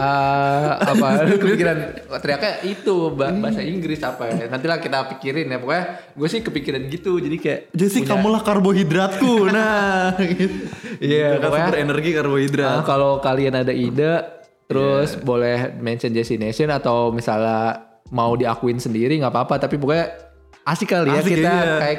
Eh, 0.01 0.69
apa 0.81 1.07
kepikiran 1.43 1.79
teriaknya 2.17 2.53
itu 2.65 3.11
ba- 3.11 3.33
bahasa 3.33 3.61
Inggris 3.61 4.01
apa 4.01 4.27
ya? 4.27 4.47
Nantilah 4.47 4.79
kita 4.79 5.05
pikirin 5.09 5.47
ya. 5.47 5.59
Pokoknya 5.59 5.85
gue 6.11 6.29
sih 6.29 6.41
kepikiran 6.41 6.83
gitu. 6.87 7.19
Jadi 7.19 7.37
kayak 7.37 7.61
Jesse 7.71 8.01
punya- 8.01 8.11
kamulah 8.13 8.41
karbohidratku 8.41 9.35
nah 9.53 10.15
gitu 10.17 10.57
Iya, 10.99 11.37
Gitu 11.37 11.43
kan, 11.43 11.51
sumber 11.51 11.77
energi 11.77 12.11
karbohidrat 12.13 12.71
Ah, 12.73 12.83
kalau 12.83 13.19
kalian 13.19 13.57
ada 13.57 13.71
ide 13.71 14.25
terus 14.65 15.19
boleh 15.19 15.75
mention 15.75 16.11
Jesse 16.11 16.37
Nation 16.37 16.71
atau 16.71 17.11
misalnya 17.11 17.83
mau 18.09 18.33
diakuin 18.33 18.79
sendiri 18.79 19.19
nggak 19.19 19.29
apa-apa 19.29 19.59
tapi 19.61 19.75
pokoknya 19.75 20.07
asik 20.63 20.89
kali 20.89 21.11
ya 21.11 21.19
Asik, 21.19 21.33
kita 21.33 21.51
iya. 21.51 21.75
kayak 21.81 21.99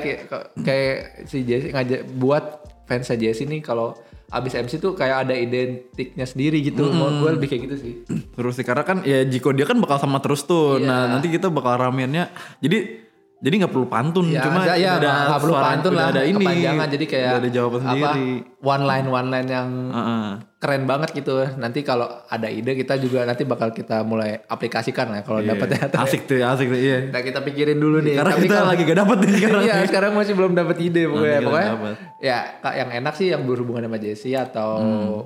kayak 0.57 0.95
si 1.25 1.37
Jesse 1.41 1.67
ngajak 1.69 2.01
buat 2.13 2.43
fansnya 2.85 3.17
Jesse 3.19 3.43
nih 3.43 3.59
kalau 3.59 3.91
abis 4.31 4.55
MC 4.55 4.79
tuh 4.79 4.95
kayak 4.95 5.27
ada 5.27 5.35
identiknya 5.35 6.23
sendiri 6.23 6.63
gitu. 6.63 6.87
Mau 6.89 7.11
gue 7.11 7.35
lebih 7.35 7.47
kayak 7.47 7.61
gitu 7.67 7.75
sih. 7.77 7.93
terus 8.31 8.55
sih 8.55 8.63
karena 8.63 8.81
kan 8.81 9.03
ya 9.03 9.21
Jiko 9.21 9.51
dia 9.51 9.67
kan 9.67 9.75
bakal 9.77 9.99
sama 9.99 10.17
terus 10.17 10.41
tuh 10.43 10.79
Iya. 10.79 10.87
nah 10.87 11.03
nanti 11.11 11.27
kita 11.27 11.51
bakal 11.51 11.75
ramennya 11.77 12.31
jadi 12.57 13.10
jadi 13.41 13.53
nggak 13.57 13.73
perlu 13.73 13.87
pantun 13.87 14.25
Ya, 14.27 14.41
cuma 14.41 14.61
ya, 14.69 14.95
udah 14.95 15.13
nggak 15.27 15.41
perlu 15.41 15.53
suara- 15.53 15.67
pantun 15.67 15.91
lah, 15.91 16.05
ada 16.07 16.21
ini 16.21 16.37
kepanjangan 16.37 16.87
jadi 16.87 17.05
kayak 17.05 17.29
ada 17.35 17.49
jawaban 17.49 17.79
apa, 17.79 17.89
sendiri 17.89 18.25
one 18.61 18.83
line 18.85 19.07
one 19.09 19.27
line 19.27 19.49
yang 19.49 19.69
Heeh. 19.89 20.25
keren 20.55 20.83
banget 20.85 21.09
gitu. 21.11 21.33
Nanti 21.55 21.81
kalau 21.81 22.05
ada 22.23 22.47
ide 22.47 22.71
kita 22.75 22.95
juga 22.95 23.23
nanti 23.23 23.41
bakal 23.43 23.69
kita 23.71 24.01
mulai 24.03 24.37
aplikasikan 24.45 25.09
ya 25.11 25.21
kalau 25.21 25.41
dapat 25.51 25.67
ya. 25.71 25.89
asik 25.97 26.23
tuh 26.23 26.37
asik 26.39 26.67
tuh 26.67 26.77
iya 26.77 27.09
Nah 27.09 27.19
kita 27.19 27.41
pikirin 27.41 27.75
dulu 27.75 27.97
nih. 27.99 28.13
karena 28.15 28.29
Tapi 28.31 28.41
kita 28.43 28.55
kalau- 28.55 28.69
lagi 28.69 28.81
gak 28.83 28.99
dapet 28.99 29.17
nih 29.17 29.31
sekarang 29.35 29.61
Iya 29.63 29.75
sekarang 29.83 30.11
masih 30.13 30.33
belum 30.35 30.53
dapat 30.53 30.77
ide 30.79 31.03
pokoknya. 31.03 31.33
kita 31.33 31.45
Pokoknya 31.49 31.95
ya 32.19 32.37
kak 32.57 32.73
yang 32.75 32.89
enak 32.95 33.13
sih 33.15 33.27
yang 33.27 33.41
berhubungan 33.43 33.83
sama 33.83 33.97
Jesse 33.97 34.31
atau 34.31 34.69
Hmm. 34.77 35.21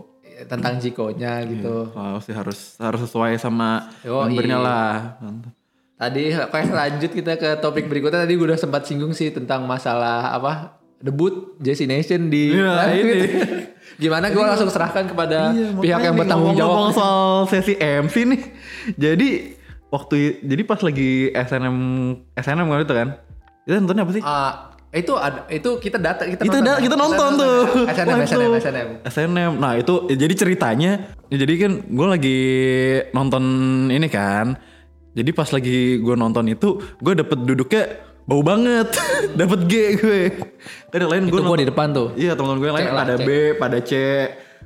tentang 0.45 0.75
Jiko-nya 0.77 1.43
gitu. 1.43 1.91
Wah, 1.91 2.19
sih 2.19 2.31
harus 2.31 2.75
harus 2.77 3.03
sesuai 3.03 3.36
sama 3.38 3.88
Yoi. 4.01 4.31
membernya 4.31 4.55
lah 4.57 5.15
Mantap. 5.17 5.51
Tadi 5.96 6.24
kayak 6.28 6.68
lanjut 6.70 7.08
kita 7.10 7.34
ke 7.36 7.50
topik 7.58 7.88
berikutnya 7.88 8.22
tadi 8.22 8.36
gue 8.36 8.44
udah 8.44 8.60
sempat 8.60 8.84
singgung 8.84 9.12
sih 9.12 9.32
tentang 9.32 9.64
masalah 9.64 10.28
apa 10.30 10.75
debut 10.98 11.56
Jesse 11.58 11.86
Nation 11.86 12.28
di 12.28 12.52
Iya, 12.52 12.68
live 12.86 13.08
ini. 13.08 13.28
Gimana 13.96 14.28
gue 14.28 14.42
langsung 14.42 14.68
serahkan 14.68 15.08
kepada 15.08 15.56
Iya, 15.56 15.72
pihak 15.74 16.00
yang 16.04 16.16
bertanggung 16.18 16.52
jawab. 16.54 16.92
soal 16.92 17.20
sesi 17.48 17.80
MC 17.80 18.28
nih. 18.28 18.42
Jadi 18.94 19.30
waktu 19.88 20.16
jadi 20.44 20.62
pas 20.64 20.80
lagi 20.80 21.32
SNM 21.32 21.78
SNM 22.36 22.68
kan 22.68 22.80
itu 22.82 22.94
kan. 22.94 23.08
Itu 23.64 23.74
nontonnya 23.78 24.04
apa 24.04 24.12
sih? 24.12 24.22
Ah, 24.22 24.52
itu 24.92 25.14
ada 25.16 25.48
itu 25.48 25.80
kita 25.80 25.96
data 25.96 26.28
kita, 26.28 26.44
Kita 26.44 26.60
da- 26.60 26.78
kita 26.78 26.96
nonton 26.96 27.30
tuh. 27.36 27.88
SNM 27.88 28.20
SNM 28.22 28.52
itu. 28.52 28.60
SNM. 28.60 28.88
SNM. 29.06 29.52
Nah, 29.56 29.74
itu 29.75 29.94
ya, 30.06 30.16
jadi 30.18 30.34
ceritanya 30.36 30.92
ya, 31.25 31.36
jadi 31.38 31.54
kan 31.58 31.72
gue 31.88 32.08
lagi 32.10 32.40
nonton 33.12 33.44
ini 33.88 34.08
kan. 34.08 34.60
Jadi 35.15 35.29
pas 35.31 35.48
lagi 35.48 36.03
gue 36.03 36.15
nonton 36.19 36.45
itu, 36.51 36.75
gue 37.00 37.13
dapet 37.15 37.39
duduknya 37.48 37.84
bau 38.27 38.43
banget. 38.43 38.91
dapet 39.39 39.60
G 39.72 39.74
gue. 39.95 40.22
Kan 40.91 40.98
yang 41.00 41.12
lain 41.12 41.24
Itu 41.31 41.39
gue 41.39 41.41
gue 41.48 41.60
di 41.63 41.69
depan 41.72 41.88
tuh. 41.95 42.07
Iya 42.19 42.36
teman-teman 42.36 42.60
gue 42.60 42.67
yang 42.67 42.77
lain 42.77 42.88
C 42.88 42.91
lah, 42.91 43.05
pada 43.05 43.15
C. 43.15 43.24
B, 43.24 43.29
pada 43.55 43.77
C. 43.79 43.91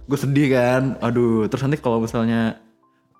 Gue 0.09 0.17
sedih 0.17 0.47
kan. 0.57 0.97
Aduh, 1.05 1.45
terus 1.45 1.61
nanti 1.61 1.77
kalau 1.77 2.01
misalnya 2.01 2.57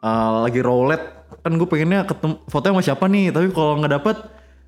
uh, 0.01 0.49
lagi 0.49 0.59
roulette, 0.65 1.05
kan 1.45 1.53
gue 1.53 1.67
pengennya 1.69 2.09
ketemu 2.09 2.35
fotonya 2.49 2.73
sama 2.73 2.83
siapa 2.83 3.05
nih. 3.05 3.29
Tapi 3.29 3.45
kalau 3.53 3.77
nggak 3.77 3.93
dapet, 4.01 4.17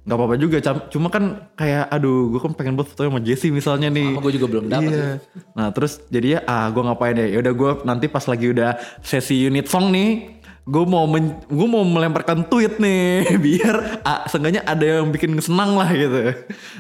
nggak 0.06 0.18
apa-apa 0.22 0.36
juga. 0.38 0.58
Cuma 0.94 1.08
kan 1.10 1.50
kayak, 1.58 1.90
aduh, 1.90 2.30
gue 2.30 2.40
kan 2.46 2.54
pengen 2.54 2.78
buat 2.78 2.86
fotonya 2.94 3.10
sama 3.10 3.22
Jesse 3.26 3.50
misalnya 3.50 3.90
nih. 3.90 4.14
Sama 4.14 4.22
gue 4.22 4.34
juga 4.38 4.48
belum 4.54 4.66
dapet 4.70 4.94
Iya. 4.94 5.10
Nah 5.58 5.68
terus 5.74 5.98
jadinya 6.14 6.46
ah 6.46 6.70
gue 6.70 6.84
ngapain 6.86 7.18
ya? 7.18 7.28
Yaudah 7.42 7.54
gue 7.58 7.72
nanti 7.90 8.06
pas 8.06 8.26
lagi 8.30 8.54
udah 8.54 8.78
sesi 9.02 9.50
unit 9.50 9.66
song 9.66 9.90
nih, 9.90 10.41
gue 10.72 10.84
mau 10.88 11.04
men, 11.04 11.36
gue 11.52 11.68
mau 11.68 11.84
melemparkan 11.84 12.48
tweet 12.48 12.80
nih 12.80 13.28
biar 13.44 14.02
ah, 14.08 14.24
seenggaknya 14.32 14.64
ada 14.64 15.04
yang 15.04 15.12
bikin 15.12 15.36
senang 15.44 15.76
lah 15.76 15.92
gitu. 15.92 16.32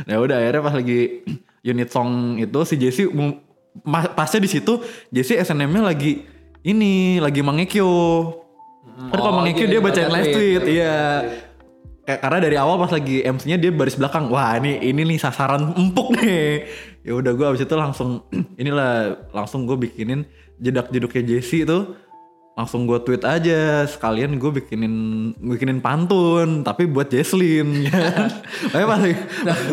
Ya 0.07 0.15
udah 0.23 0.39
akhirnya 0.39 0.61
pas 0.63 0.75
lagi 0.79 1.27
unit 1.61 1.91
song 1.91 2.39
itu 2.39 2.59
si 2.63 2.75
Jesse 2.79 3.03
pasnya 4.15 4.39
di 4.41 4.49
situ 4.49 4.79
Jesse 5.11 5.35
SNM-nya 5.43 5.83
lagi 5.83 6.23
ini 6.63 7.19
lagi 7.19 7.43
mangekyo. 7.43 7.91
Kan 9.11 9.17
kalau 9.17 9.33
Oh, 9.33 9.37
mengikuti 9.41 9.65
iya, 9.67 9.71
dia 9.77 9.81
bacain 9.81 10.07
baca 10.07 10.13
live 10.15 10.27
tweet. 10.29 10.35
tweet, 10.35 10.63
iya. 10.77 10.95
Kayak 12.01 12.19
karena 12.21 12.37
dari 12.41 12.57
awal 12.57 12.75
pas 12.81 12.91
lagi 12.93 13.21
MC-nya 13.21 13.57
dia 13.61 13.71
baris 13.73 13.97
belakang. 13.97 14.29
Wah, 14.29 14.57
ini 14.57 14.77
ini 14.81 15.01
nih 15.05 15.17
sasaran 15.21 15.73
empuk 15.73 16.17
nih. 16.21 16.65
Ya 17.01 17.17
udah 17.17 17.31
gue 17.33 17.45
abis 17.49 17.65
itu 17.65 17.75
langsung 17.77 18.25
inilah 18.61 19.17
langsung 19.33 19.65
gue 19.65 19.77
bikinin 19.77 20.25
jedak-jeduknya 20.61 21.21
Jesse 21.25 21.65
itu 21.65 21.77
langsung 22.61 22.85
gue 22.85 22.99
tweet 22.99 23.21
aja 23.21 23.59
sekalian 23.85 24.37
gue 24.37 24.51
bikinin 24.53 24.93
bikinin 25.35 25.79
pantun 25.79 26.61
tapi 26.61 26.85
buat 26.85 27.07
Jesslyn 27.07 27.83
ya. 27.83 28.29
Pas 28.69 28.85
lagi, 28.85 29.17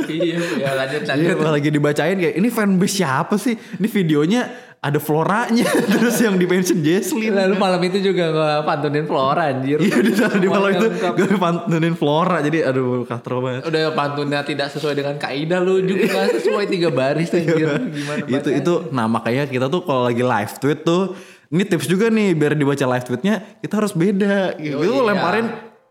iya 0.08 0.40
ya 0.56 0.70
lanjut 0.74 1.00
Iya, 1.04 1.32
lanjut 1.34 1.52
lagi 1.52 1.68
dibacain 1.68 2.16
kayak 2.16 2.34
ini 2.34 2.48
fanbase 2.48 2.96
siapa 2.98 3.36
sih? 3.36 3.54
Ini 3.54 3.86
videonya 3.86 4.42
ada 4.78 4.96
floranya 4.96 5.66
terus 5.90 6.16
yang 6.16 6.34
di 6.34 6.46
mention 6.46 6.78
Jesslyn. 6.78 7.34
lalu 7.34 7.54
malam 7.56 7.82
itu 7.82 7.98
juga 8.00 8.30
gue 8.30 8.52
pantunin 8.62 9.04
Flora 9.04 9.50
anjir 9.50 9.74
Iya 9.76 9.98
di, 9.98 10.14
di 10.14 10.46
malam 10.46 10.70
itu 10.70 10.86
gue 11.18 11.34
pantunin 11.36 11.92
Flora 11.92 12.38
jadi 12.38 12.62
aduh 12.64 13.02
katro 13.02 13.42
banget. 13.42 13.66
udah 13.66 13.90
pantunnya 13.90 14.38
tidak 14.40 14.70
sesuai 14.70 14.94
dengan 14.94 15.18
kaidah 15.18 15.58
lu 15.58 15.82
juga 15.82 16.30
sesuai 16.38 16.64
tiga 16.66 16.88
baris 16.88 17.26
anjir 17.28 17.66
gimana 17.90 18.22
Iya. 18.22 18.38
itu 18.38 18.48
itu 18.54 18.74
nah 18.88 19.10
makanya 19.10 19.44
kita 19.44 19.66
tuh 19.66 19.82
kalau 19.82 20.06
lagi 20.06 20.22
live 20.22 20.52
tweet 20.56 20.80
tuh 20.80 21.18
ini 21.48 21.62
tips 21.64 21.88
juga 21.88 22.12
nih 22.12 22.36
biar 22.36 22.52
dibaca 22.52 22.84
live 22.84 23.04
tweetnya 23.08 23.34
kita 23.64 23.74
harus 23.80 23.92
beda. 23.96 24.56
Gitu 24.60 24.76
iya. 24.76 25.00
lemparin 25.00 25.46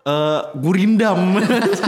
eh, 0.05 0.41
gurindam. 0.57 1.19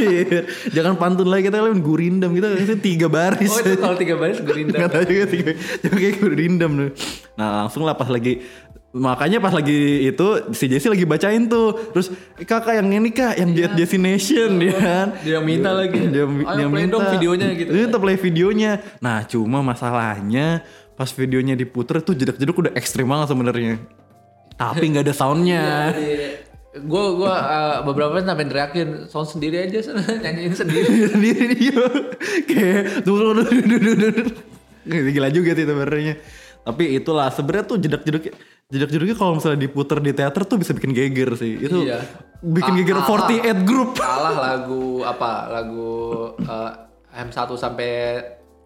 Jangan 0.75 0.93
pantun 0.97 1.29
lagi 1.29 1.47
kita 1.47 1.61
lemparin 1.61 1.81
gurindam. 1.85 2.31
Kita 2.33 2.47
itu 2.57 2.75
tiga 2.81 3.07
baris. 3.07 3.53
Oh 3.53 3.61
itu 3.61 3.77
kalau 3.77 3.95
tiga 3.95 4.15
baris 4.17 4.41
gue 4.41 4.55
rindam 4.55 4.79
Gak 4.81 4.89
tau 4.89 5.03
juga 5.05 5.25
tiga 5.29 5.51
kayak 5.85 6.15
gurindam 6.17 6.71
tuh. 6.73 6.89
Nah 7.37 7.65
langsung 7.65 7.85
lah 7.85 7.93
pas 7.93 8.09
lagi 8.09 8.41
Makanya 8.89 9.37
pas 9.37 9.53
lagi 9.53 10.09
itu 10.09 10.27
si 10.57 10.65
Jesse 10.65 10.89
lagi 10.89 11.05
bacain 11.05 11.45
tuh. 11.45 11.77
Terus 11.93 12.09
"Eh, 12.41 12.45
kakak 12.45 12.81
yang 12.81 12.89
ini 12.89 13.13
kak 13.13 13.37
yang 13.37 13.53
Jet 13.53 13.77
Jesse 13.77 14.01
Nation 14.01 14.57
ya 14.57 14.73
kan? 14.73 15.07
Dia 15.21 15.37
yang 15.37 15.45
minta 15.45 15.69
lagi. 15.77 16.09
dia, 16.09 16.25
Ayo 16.25 16.57
dia 16.57 16.67
play 16.73 16.89
dong 16.89 17.05
videonya 17.13 17.47
gitu. 17.53 17.69
Iya, 17.69 17.85
Kita 17.85 17.97
play 18.01 18.17
videonya. 18.17 18.71
Nah, 18.97 19.21
cuma 19.29 19.61
masalahnya 19.61 20.65
pas 20.99 21.07
videonya 21.09 21.55
diputer 21.55 22.03
tuh 22.03 22.11
jedak-jeduk 22.11 22.59
udah 22.59 22.73
ekstrim 22.75 23.07
banget 23.07 23.31
sebenarnya. 23.31 23.79
Tapi 24.53 24.83
nggak 24.85 25.07
ada 25.07 25.15
soundnya. 25.15 25.95
gue 26.69 26.85
gue 27.15 27.33
uh, 27.33 27.81
beberapa 27.81 28.13
kali 28.13 28.27
sampai 28.27 28.45
teriakin 28.45 28.89
sound 29.07 29.25
sendiri 29.25 29.63
aja 29.63 29.79
sana 29.81 30.03
nyanyiin 30.23 30.53
sendiri 30.53 30.85
Sendiri 31.15 31.45
dia 31.55 31.81
kayak 32.45 32.81
tuh. 33.01 33.41
Gila 34.85 35.29
juga 35.29 35.51
sih 35.53 35.65
sebenarnya. 35.65 36.13
Tapi 36.59 36.83
itulah 36.93 37.31
sebenarnya 37.31 37.65
tuh 37.65 37.77
jedak-jeduk 37.79 38.23
jedak-jeduknya 38.69 39.15
kalau 39.17 39.39
misalnya 39.39 39.59
diputer 39.59 39.97
di 39.97 40.11
teater 40.13 40.43
tuh 40.45 40.59
bisa 40.59 40.75
bikin 40.75 40.93
geger 40.93 41.33
sih. 41.33 41.57
Itu 41.57 41.87
Iya. 41.87 42.03
bikin 42.39 42.73
Ah, 42.73 42.77
geger 42.77 42.97
ah, 42.99 43.05
48 43.07 43.63
group. 43.65 43.89
kalah 43.97 44.35
lagu 44.37 45.01
apa 45.01 45.31
lagu 45.49 45.89
uh, 46.37 46.71
M1 47.09 47.49
sampai 47.57 47.91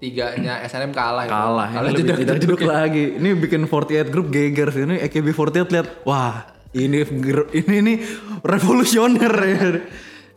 tiganya 0.03 0.59
SNM 0.67 0.91
kalah 0.91 1.23
itu. 1.23 1.31
kalah 1.31 1.67
kalah 1.71 1.87
ini 1.87 1.95
lebih 1.95 2.03
jedak 2.03 2.17
tidak 2.19 2.37
jeduk 2.43 2.61
lagi 2.67 3.03
ini 3.15 3.29
bikin 3.39 3.61
48 3.71 4.11
group 4.11 4.27
geger 4.27 4.67
sih 4.75 4.83
ini 4.83 4.99
AKB48 4.99 5.71
lihat 5.71 5.87
wah 6.03 6.43
ini 6.75 7.07
ini 7.55 7.75
ini 7.79 7.93
revolusioner 8.43 9.31
ya 9.31 9.63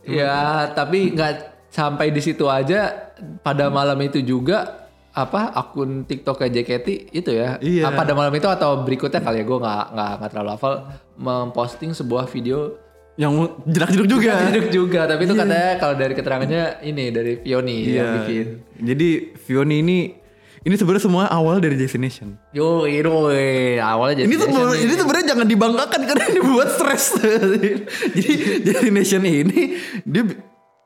ya 0.06 0.38
tapi 0.70 1.11
nggak 1.18 1.66
sampai 1.75 2.14
di 2.14 2.23
situ 2.23 2.46
aja 2.46 3.11
pada 3.42 3.66
malam 3.66 3.98
itu 4.07 4.22
juga 4.22 4.87
apa 5.16 5.50
akun 5.50 6.07
TikTok 6.07 6.46
JKT 6.46 7.11
itu 7.11 7.31
ya 7.33 7.57
Iya. 7.59 7.88
Pada 7.88 8.12
malam 8.12 8.31
itu 8.37 8.46
atau 8.46 8.85
berikutnya 8.85 9.24
kali 9.24 9.42
ya 9.42 9.44
gue 9.48 9.59
nggak 9.59 9.85
nggak 9.96 10.29
terlalu 10.31 10.50
hafal 10.55 10.74
memposting 11.16 11.96
sebuah 11.96 12.29
video 12.29 12.86
yang 13.16 13.33
jedak 13.64 13.90
jeduk 13.90 14.09
juga. 14.12 14.33
Jeduk 14.52 14.68
juga 14.70 15.00
tapi 15.05 15.24
itu 15.24 15.33
katanya 15.33 15.76
kalau 15.76 15.94
dari 15.94 16.12
keterangannya 16.12 16.64
ini 16.83 17.05
dari 17.09 17.33
Fioni 17.40 17.76
yang 17.88 18.07
Iya. 18.07 18.16
bikin. 18.20 18.46
Jadi 18.79 19.09
Fioni 19.38 19.76
ini 19.81 19.98
ini 20.62 20.74
sebenarnya 20.74 21.05
semua 21.05 21.24
awal 21.26 21.62
dari 21.62 21.79
Destination 21.79 22.35
yo 22.50 22.85
itu 22.85 23.07
awalnya 23.79 24.26
ini 24.26 24.35
tuh 24.35 24.50
ini 24.74 24.94
sebenarnya 24.94 25.26
jangan 25.31 25.46
dibanggakan 25.46 26.00
karena 26.05 26.24
ini 26.26 26.40
buat 26.42 26.68
stres. 26.68 27.05
Jadi 28.14 28.33
Destination 28.61 29.22
ini 29.24 29.79
dia 30.02 30.22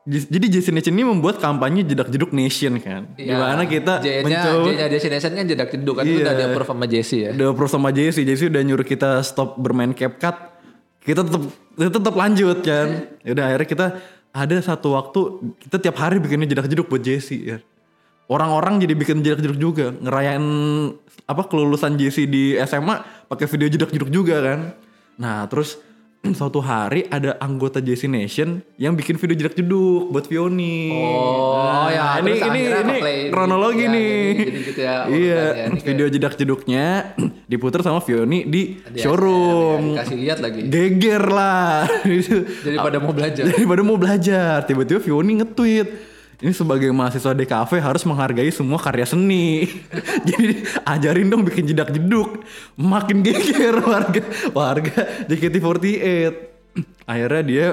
jadi 0.01 0.49
Destination 0.49 0.93
ini 0.93 1.05
membuat 1.05 1.37
kampanye 1.37 1.85
jedak 1.85 2.09
jeduk 2.09 2.33
nation 2.33 2.81
kan. 2.81 3.05
Iya. 3.13 3.37
gimana 3.37 3.61
kita 3.65 4.01
J-nya 4.01 4.21
mencoba 4.25 4.65
J-nya 4.65 4.87
Destination 4.89 5.31
kan 5.33 5.45
jedak 5.45 5.69
jeduk 5.69 5.93
kan? 5.93 6.03
Itu 6.05 6.13
Iya. 6.13 6.23
udah 6.23 6.33
di 6.33 6.43
approve 6.43 6.69
sama 6.69 6.85
Jesse 6.85 7.17
ya? 7.19 7.29
Udah 7.31 7.47
pro 7.53 7.67
sama 7.67 7.89
Jesse. 7.89 8.21
Jesse 8.21 8.49
udah 8.49 8.61
nyuruh 8.61 8.81
kita 8.83 9.21
stop 9.21 9.57
bermain 9.57 9.93
CapCut 9.93 10.50
kita 11.01 11.25
tetap 11.25 11.43
kita 11.77 11.97
tetap 11.97 12.15
lanjut 12.15 12.57
kan? 12.61 12.87
Udah 13.33 13.45
akhirnya 13.51 13.69
kita 13.69 13.85
ada 14.31 14.55
satu 14.63 14.95
waktu 14.95 15.19
kita 15.67 15.77
tiap 15.81 15.95
hari 15.99 16.21
bikinnya 16.23 16.47
jedak 16.47 16.71
jeduk 16.71 16.87
buat 16.87 17.03
Jesse 17.03 17.37
ya. 17.37 17.57
Orang-orang 18.31 18.79
jadi 18.79 18.95
bikin 18.95 19.19
jedak 19.19 19.43
jeduk 19.43 19.59
juga 19.59 19.91
ngerayain 19.91 20.45
apa 21.27 21.43
kelulusan 21.51 21.99
Jesse 21.99 22.29
di 22.29 22.55
SMA 22.63 23.27
pakai 23.27 23.45
video 23.49 23.67
jedak 23.67 23.91
jeduk 23.91 24.07
juga 24.07 24.39
kan? 24.39 24.59
Nah 25.19 25.45
terus 25.51 25.77
suatu 26.37 26.61
hari 26.61 27.09
ada 27.09 27.33
anggota 27.37 27.77
Jesse 27.77 28.05
Nation 28.05 28.61
yang 28.75 28.93
bikin 28.93 29.17
video 29.17 29.33
jedak 29.35 29.53
jeduk 29.53 30.09
buat 30.09 30.23
Fioni. 30.23 30.93
Oh, 30.93 31.89
ya, 31.89 32.21
ini 32.21 32.31
terus 32.31 32.45
ini 32.47 32.59
ini 32.61 32.69
nge-play. 32.93 33.19
kronologi 33.27 33.81
Ya, 33.81 33.89
nih. 33.89 34.05
jadi- 34.05 34.45
jadi 34.45 34.59
gitu 34.61 34.79
ya 34.79 34.93
iya 34.93 35.01
urutannya. 35.01 35.41
Ini 35.41 35.73
kayak- 35.73 35.87
video 35.87 36.05
jedak 36.07 36.33
jeduknya 36.35 36.85
diputer 37.51 37.79
sama 37.81 37.99
Fioni 37.99 38.45
di 38.45 38.61
Di 38.79 38.99
showroom 38.99 39.81
SNM, 39.81 39.87
ya, 39.87 39.93
Dikasih 39.97 40.17
lihat 40.19 40.39
lagi. 40.39 40.61
Geger 40.63 41.23
lah. 41.27 41.89
Jadi 42.65 42.77
pada 42.77 42.97
mau 42.97 43.11
belajar. 43.11 43.43
Daripada 43.43 43.81
mau 43.81 43.97
belajar. 43.97 44.55
Tiba-tiba 44.63 44.99
Fioni 44.99 45.31
nge-tweet 45.35 46.10
ini 46.41 46.53
sebagai 46.57 46.89
mahasiswa 46.89 47.37
DKV 47.37 47.71
harus 47.77 48.01
menghargai 48.01 48.49
semua 48.49 48.81
karya 48.81 49.05
seni. 49.05 49.69
Jadi 50.29 50.65
ajarin 50.89 51.29
dong 51.29 51.45
bikin 51.45 51.69
jedak 51.69 51.93
jeduk. 51.93 52.41
Makin 52.73 53.21
geger 53.21 53.77
warga 53.89 54.25
warga 54.49 55.05
JKT48 55.29 56.49
akhirnya 57.05 57.41
dia 57.43 57.67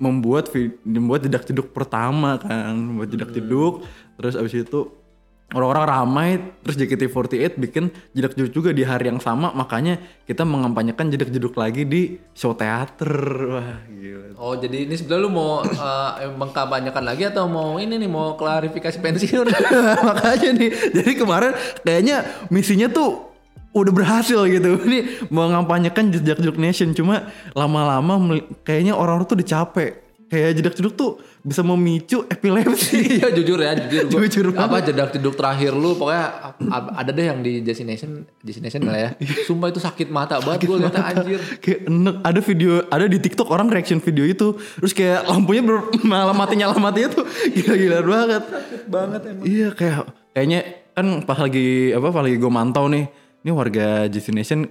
membuat 0.00 0.48
membuat 0.86 1.26
jedak 1.26 1.44
jeduk 1.44 1.74
pertama 1.76 2.40
kan 2.40 2.72
membuat 2.72 3.12
jedak 3.12 3.30
jeduk. 3.36 3.84
Terus 4.16 4.34
abis 4.40 4.64
itu 4.64 5.03
orang-orang 5.52 5.86
ramai 5.86 6.28
terus 6.64 6.80
JKT48 6.80 7.60
bikin 7.60 7.92
jedak 8.16 8.32
jeduk 8.34 8.52
juga 8.64 8.70
di 8.72 8.82
hari 8.82 9.12
yang 9.12 9.20
sama 9.20 9.52
makanya 9.52 10.00
kita 10.24 10.42
mengampanyekan 10.42 11.12
jedak 11.12 11.28
jeduk 11.28 11.54
lagi 11.54 11.84
di 11.84 12.16
show 12.32 12.56
teater. 12.56 13.12
Wah 13.52 13.84
gila. 13.92 14.34
Oh 14.40 14.56
jadi 14.56 14.88
ini 14.88 14.94
sebenarnya 14.96 15.24
lu 15.24 15.30
mau 15.30 15.60
uh, 15.62 16.12
mengkampanyekan 16.34 17.04
lagi 17.04 17.28
atau 17.28 17.44
mau 17.46 17.76
ini 17.76 18.00
nih 18.00 18.10
mau 18.10 18.34
klarifikasi 18.34 18.98
pensiun? 18.98 19.46
makanya 20.08 20.50
nih 20.56 20.70
jadi 20.90 21.12
kemarin 21.12 21.52
kayaknya 21.84 22.24
misinya 22.48 22.88
tuh 22.88 23.34
udah 23.74 23.92
berhasil 23.92 24.46
gitu. 24.46 24.78
Ini 24.86 25.28
mengampanyekan 25.34 26.14
jejak 26.14 26.38
jeduk 26.38 26.56
nation 26.62 26.94
cuma 26.94 27.34
lama-lama 27.58 28.38
kayaknya 28.62 28.94
orang-orang 28.94 29.26
tuh 29.26 29.36
udah 29.42 29.48
capek 29.50 30.03
kayak 30.34 30.50
jedak 30.58 30.74
jeduk 30.74 30.94
tuh 30.98 31.10
bisa 31.46 31.62
memicu 31.62 32.26
epilepsi 32.26 32.98
Iya 33.22 33.30
jujur 33.30 33.58
ya 33.62 33.78
jujur 33.78 34.02
gua, 34.10 34.18
Jujur 34.26 34.44
apa 34.58 34.76
jedak 34.82 35.08
jeduk 35.14 35.38
terakhir 35.38 35.70
lu 35.76 35.94
pokoknya 35.94 36.26
ada 36.74 37.10
deh 37.14 37.26
yang 37.30 37.38
di 37.44 37.62
Destination 37.62 38.26
Destination 38.42 38.82
lah 38.90 38.98
ya. 38.98 39.10
Sumpah 39.48 39.70
itu 39.70 39.78
sakit 39.78 40.10
mata 40.10 40.42
banget 40.42 40.66
gue 40.66 40.76
liatnya 40.82 41.04
anjir. 41.06 41.40
kayak 41.62 41.80
enek 41.86 42.16
ada 42.26 42.40
video 42.42 42.70
ada 42.90 43.04
di 43.06 43.18
TikTok 43.22 43.48
orang 43.54 43.70
reaction 43.70 44.02
video 44.02 44.26
itu 44.26 44.58
terus 44.82 44.90
kayak 44.90 45.30
lampunya 45.30 45.62
ber, 45.62 45.94
malah 46.02 46.34
mati 46.34 46.58
nyala 46.58 46.74
matinya 46.82 47.22
tuh 47.22 47.24
gila-gila 47.54 47.98
banget 48.02 48.44
banget 48.90 49.20
emang. 49.30 49.44
iya 49.46 49.68
kayak 49.70 50.10
kayaknya 50.34 50.60
kan 50.94 51.06
pas 51.22 51.38
lagi 51.38 51.94
apa 51.94 52.08
pas 52.10 52.22
lagi 52.26 52.36
gue 52.40 52.50
mantau 52.50 52.90
nih 52.90 53.06
ini 53.44 53.50
warga 53.54 54.10
Destination 54.10 54.66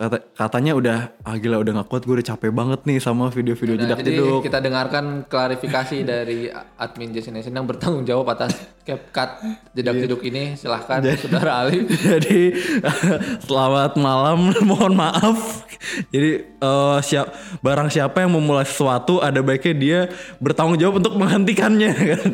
kata, 0.00 0.16
katanya 0.32 0.72
udah 0.72 0.98
ah 1.28 1.36
gila 1.36 1.60
udah 1.60 1.84
gak 1.84 1.88
kuat 1.92 2.02
gue 2.08 2.14
udah 2.16 2.28
capek 2.32 2.50
banget 2.56 2.80
nih 2.88 2.98
sama 3.04 3.28
video-video 3.28 3.76
Nah, 3.76 3.84
jedak 3.84 4.00
jadi 4.00 4.16
jeduk 4.16 4.40
kita 4.48 4.58
dengarkan 4.64 5.04
klarifikasi 5.28 5.96
dari 6.08 6.48
admin 6.80 7.12
Destination 7.12 7.52
yang 7.52 7.68
bertanggung 7.68 8.08
jawab 8.08 8.32
atas 8.32 8.56
CapCut 8.80 9.30
jedak 9.76 9.94
jeduk 10.00 10.24
ini 10.24 10.56
silahkan 10.56 11.04
saudara 11.20 11.62
Ali. 11.62 11.84
Jadi 12.16 12.56
selamat 13.46 14.00
malam, 14.00 14.50
mohon 14.68 14.96
maaf. 14.96 15.68
Jadi 16.08 16.48
eh, 16.48 16.98
siap 17.04 17.30
barang 17.60 17.92
siapa 17.92 18.24
yang 18.24 18.32
memulai 18.32 18.64
sesuatu 18.64 19.20
ada 19.20 19.44
baiknya 19.44 19.74
dia 19.76 20.00
bertanggung 20.40 20.80
jawab 20.80 21.04
untuk 21.04 21.14
menghentikannya 21.20 21.92
kan. 21.92 22.30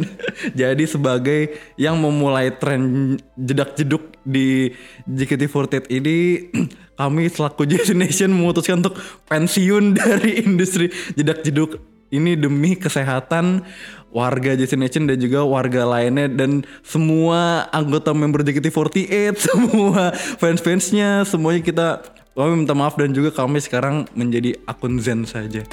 Jadi 0.55 0.85
sebagai 0.87 1.41
yang 1.77 1.99
memulai 1.99 2.55
tren 2.55 3.15
jedak 3.35 3.75
jeduk 3.75 4.15
di 4.23 4.71
JKT48 5.11 5.91
ini 5.93 6.17
kami 6.97 7.29
selaku 7.29 7.69
Destination 7.69 8.33
memutuskan 8.33 8.81
untuk 8.81 8.99
pensiun 9.29 9.93
dari 10.01 10.43
industri 10.43 10.91
jedak 11.15 11.45
jeduk 11.45 11.79
ini 12.11 12.39
demi 12.39 12.75
kesehatan 12.79 13.67
warga 14.15 14.57
Destination 14.57 15.05
dan 15.05 15.21
juga 15.21 15.45
warga 15.45 15.85
lainnya 15.85 16.31
dan 16.31 16.65
semua 16.81 17.69
anggota 17.69 18.17
member 18.17 18.41
JKT48 18.47 19.35
semua 19.53 20.15
fans-fansnya 20.41 21.29
semuanya 21.29 21.63
kita 21.63 21.89
Kami 22.37 22.53
minta 22.53 22.77
maaf 22.77 23.01
dan 23.01 23.17
juga 23.17 23.33
kami 23.33 23.65
sekarang 23.65 24.05
menjadi 24.13 24.61
akun 24.69 25.01
Zen 25.01 25.25
saja. 25.25 25.65